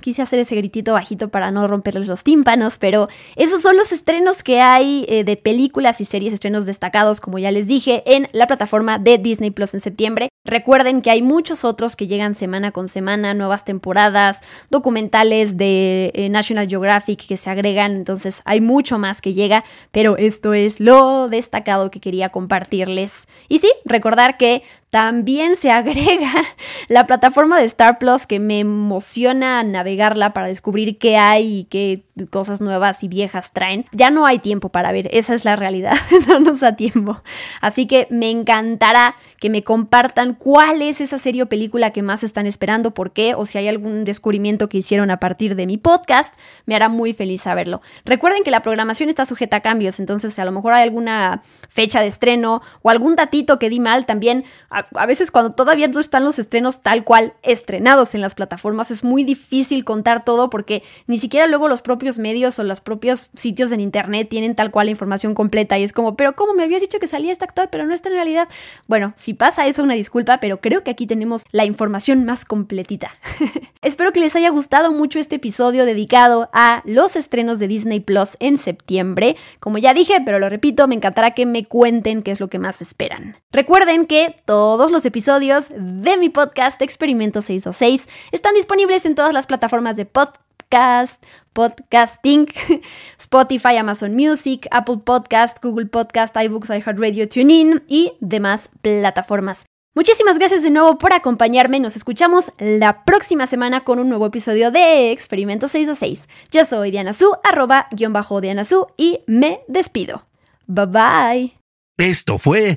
Quise 0.00 0.22
hacer 0.22 0.38
ese 0.38 0.56
gritito 0.56 0.92
bajito 0.92 1.28
para 1.28 1.50
no 1.50 1.66
romperles 1.66 2.06
los 2.08 2.24
tímpanos, 2.24 2.76
pero 2.78 3.08
esos 3.36 3.62
son 3.62 3.76
los 3.76 3.90
estrenos 3.90 4.42
que 4.42 4.60
hay 4.60 5.06
eh, 5.08 5.24
de 5.24 5.36
películas 5.36 6.00
y 6.00 6.04
series, 6.04 6.32
estrenos 6.32 6.66
destacados, 6.66 7.20
como 7.20 7.38
ya 7.38 7.50
les 7.50 7.68
dije, 7.68 8.02
en 8.06 8.28
la 8.32 8.46
plataforma 8.46 8.98
de 8.98 9.18
Disney 9.18 9.50
Plus 9.50 9.74
en 9.74 9.80
septiembre. 9.80 10.28
Recuerden 10.44 11.00
que 11.00 11.10
hay 11.10 11.22
muchos 11.22 11.64
otros 11.64 11.96
que 11.96 12.06
llegan 12.06 12.34
semana 12.34 12.70
con 12.70 12.88
semana, 12.88 13.32
nuevas 13.32 13.64
temporadas, 13.64 14.42
documentales 14.68 15.56
de 15.56 16.12
eh, 16.14 16.28
National 16.28 16.68
Geographic 16.68 17.26
que 17.26 17.38
se 17.38 17.48
agregan, 17.48 17.92
entonces 17.92 18.42
hay 18.44 18.60
mucho 18.60 18.98
más 18.98 19.22
que 19.22 19.32
llega, 19.32 19.64
pero 19.90 20.18
esto 20.18 20.52
es 20.52 20.80
lo 20.80 21.28
destacado 21.28 21.90
que 21.90 22.00
quería 22.00 22.28
compartirles. 22.28 23.26
Y 23.48 23.60
sí, 23.60 23.72
recordar 23.86 24.36
que 24.36 24.62
también 24.94 25.56
se 25.56 25.72
agrega 25.72 26.32
la 26.88 27.04
plataforma 27.04 27.58
de 27.58 27.64
Star 27.64 27.98
Plus 27.98 28.28
que 28.28 28.38
me 28.38 28.60
emociona 28.60 29.64
navegarla 29.64 30.32
para 30.32 30.46
descubrir 30.46 30.98
qué 30.98 31.16
hay 31.16 31.58
y 31.58 31.64
qué 31.64 32.04
cosas 32.30 32.60
nuevas 32.60 33.02
y 33.02 33.08
viejas 33.08 33.52
traen. 33.52 33.86
Ya 33.90 34.10
no 34.10 34.24
hay 34.24 34.38
tiempo 34.38 34.68
para 34.68 34.92
ver, 34.92 35.08
esa 35.10 35.34
es 35.34 35.44
la 35.44 35.56
realidad, 35.56 35.96
no 36.28 36.38
nos 36.38 36.60
da 36.60 36.76
tiempo. 36.76 37.20
Así 37.60 37.88
que 37.88 38.06
me 38.08 38.30
encantará 38.30 39.16
que 39.40 39.50
me 39.50 39.64
compartan 39.64 40.34
cuál 40.34 40.80
es 40.80 41.00
esa 41.00 41.18
serie 41.18 41.42
o 41.42 41.48
película 41.48 41.90
que 41.90 42.02
más 42.02 42.22
están 42.22 42.46
esperando, 42.46 42.94
por 42.94 43.12
qué, 43.12 43.34
o 43.34 43.46
si 43.46 43.58
hay 43.58 43.66
algún 43.66 44.04
descubrimiento 44.04 44.68
que 44.68 44.78
hicieron 44.78 45.10
a 45.10 45.18
partir 45.18 45.56
de 45.56 45.66
mi 45.66 45.76
podcast, 45.76 46.36
me 46.66 46.76
hará 46.76 46.88
muy 46.88 47.14
feliz 47.14 47.42
saberlo. 47.42 47.82
Recuerden 48.04 48.44
que 48.44 48.52
la 48.52 48.62
programación 48.62 49.08
está 49.08 49.24
sujeta 49.24 49.56
a 49.56 49.60
cambios, 49.60 49.98
entonces 49.98 50.38
a 50.38 50.44
lo 50.44 50.52
mejor 50.52 50.72
hay 50.72 50.84
alguna 50.84 51.42
fecha 51.68 52.00
de 52.00 52.06
estreno 52.06 52.62
o 52.82 52.90
algún 52.90 53.16
datito 53.16 53.58
que 53.58 53.68
di 53.68 53.80
mal 53.80 54.06
también 54.06 54.44
a, 54.94 55.06
veces 55.06 55.30
cuando 55.30 55.52
todavía 55.52 55.88
no 55.88 56.00
están 56.00 56.24
los 56.24 56.38
estrenos 56.38 56.82
tal 56.82 57.04
cual 57.04 57.34
estrenados 57.42 58.14
en 58.14 58.20
las 58.20 58.34
plataformas 58.34 58.90
es 58.90 59.04
muy 59.04 59.24
difícil 59.24 59.84
contar 59.84 60.24
todo 60.24 60.50
porque 60.50 60.82
ni 61.06 61.18
siquiera 61.18 61.46
luego 61.46 61.68
los 61.68 61.82
propios 61.82 62.18
medios 62.18 62.58
o 62.58 62.64
los 62.64 62.80
propios 62.80 63.30
sitios 63.34 63.72
en 63.72 63.80
internet 63.80 64.28
tienen 64.28 64.54
tal 64.54 64.70
cual 64.70 64.86
la 64.86 64.92
información 64.92 65.34
completa 65.34 65.78
y 65.78 65.84
es 65.84 65.92
como, 65.92 66.16
pero 66.16 66.34
¿cómo 66.34 66.54
me 66.54 66.64
habías 66.64 66.82
dicho 66.82 66.98
que 66.98 67.06
salía 67.06 67.32
este 67.32 67.44
actor 67.44 67.68
pero 67.70 67.86
no 67.86 67.94
está 67.94 68.08
en 68.08 68.16
realidad? 68.16 68.48
Bueno, 68.86 69.14
si 69.16 69.34
pasa 69.34 69.66
eso 69.66 69.82
una 69.82 69.94
disculpa, 69.94 70.38
pero 70.40 70.60
creo 70.60 70.82
que 70.82 70.90
aquí 70.90 71.06
tenemos 71.06 71.44
la 71.52 71.64
información 71.64 72.24
más 72.24 72.44
completita. 72.44 73.14
Espero 73.82 74.12
que 74.12 74.20
les 74.20 74.34
haya 74.36 74.50
gustado 74.50 74.92
mucho 74.92 75.18
este 75.18 75.36
episodio 75.36 75.84
dedicado 75.84 76.50
a 76.52 76.82
los 76.84 77.16
estrenos 77.16 77.58
de 77.58 77.68
Disney 77.68 78.00
Plus 78.00 78.36
en 78.40 78.56
septiembre. 78.56 79.36
Como 79.60 79.78
ya 79.78 79.94
dije, 79.94 80.22
pero 80.24 80.38
lo 80.38 80.48
repito, 80.48 80.88
me 80.88 80.94
encantará 80.94 81.32
que 81.32 81.46
me 81.46 81.64
cuenten 81.64 82.22
qué 82.22 82.30
es 82.30 82.40
lo 82.40 82.48
que 82.48 82.58
más 82.58 82.82
esperan. 82.82 83.36
Recuerden 83.52 84.06
que 84.06 84.34
todo 84.46 84.73
todos 84.76 84.90
los 84.90 85.06
episodios 85.06 85.66
de 85.76 86.16
mi 86.16 86.30
podcast 86.30 86.82
Experimento 86.82 87.42
606 87.42 88.08
están 88.32 88.54
disponibles 88.56 89.06
en 89.06 89.14
todas 89.14 89.32
las 89.32 89.46
plataformas 89.46 89.96
de 89.96 90.04
podcast, 90.04 91.22
podcasting, 91.52 92.48
Spotify, 93.16 93.76
Amazon 93.76 94.16
Music, 94.16 94.66
Apple 94.72 94.96
Podcast, 95.04 95.62
Google 95.62 95.86
Podcast, 95.86 96.36
iBooks, 96.36 96.70
iHeartRadio, 96.70 97.28
TuneIn 97.28 97.84
y 97.86 98.14
demás 98.18 98.68
plataformas. 98.82 99.66
Muchísimas 99.94 100.40
gracias 100.40 100.64
de 100.64 100.70
nuevo 100.70 100.98
por 100.98 101.12
acompañarme. 101.12 101.78
Nos 101.78 101.94
escuchamos 101.94 102.50
la 102.58 103.04
próxima 103.04 103.46
semana 103.46 103.84
con 103.84 104.00
un 104.00 104.08
nuevo 104.08 104.26
episodio 104.26 104.72
de 104.72 105.12
Experimento 105.12 105.68
606. 105.68 106.28
Yo 106.50 106.64
soy 106.64 106.90
Diana 106.90 107.12
Su, 107.12 107.32
arroba 107.44 107.86
guion 107.92 108.12
bajo 108.12 108.40
Diana 108.40 108.64
y 108.96 109.20
me 109.28 109.60
despido. 109.68 110.26
Bye 110.66 110.86
bye. 110.86 111.58
Esto 111.96 112.38
fue 112.38 112.76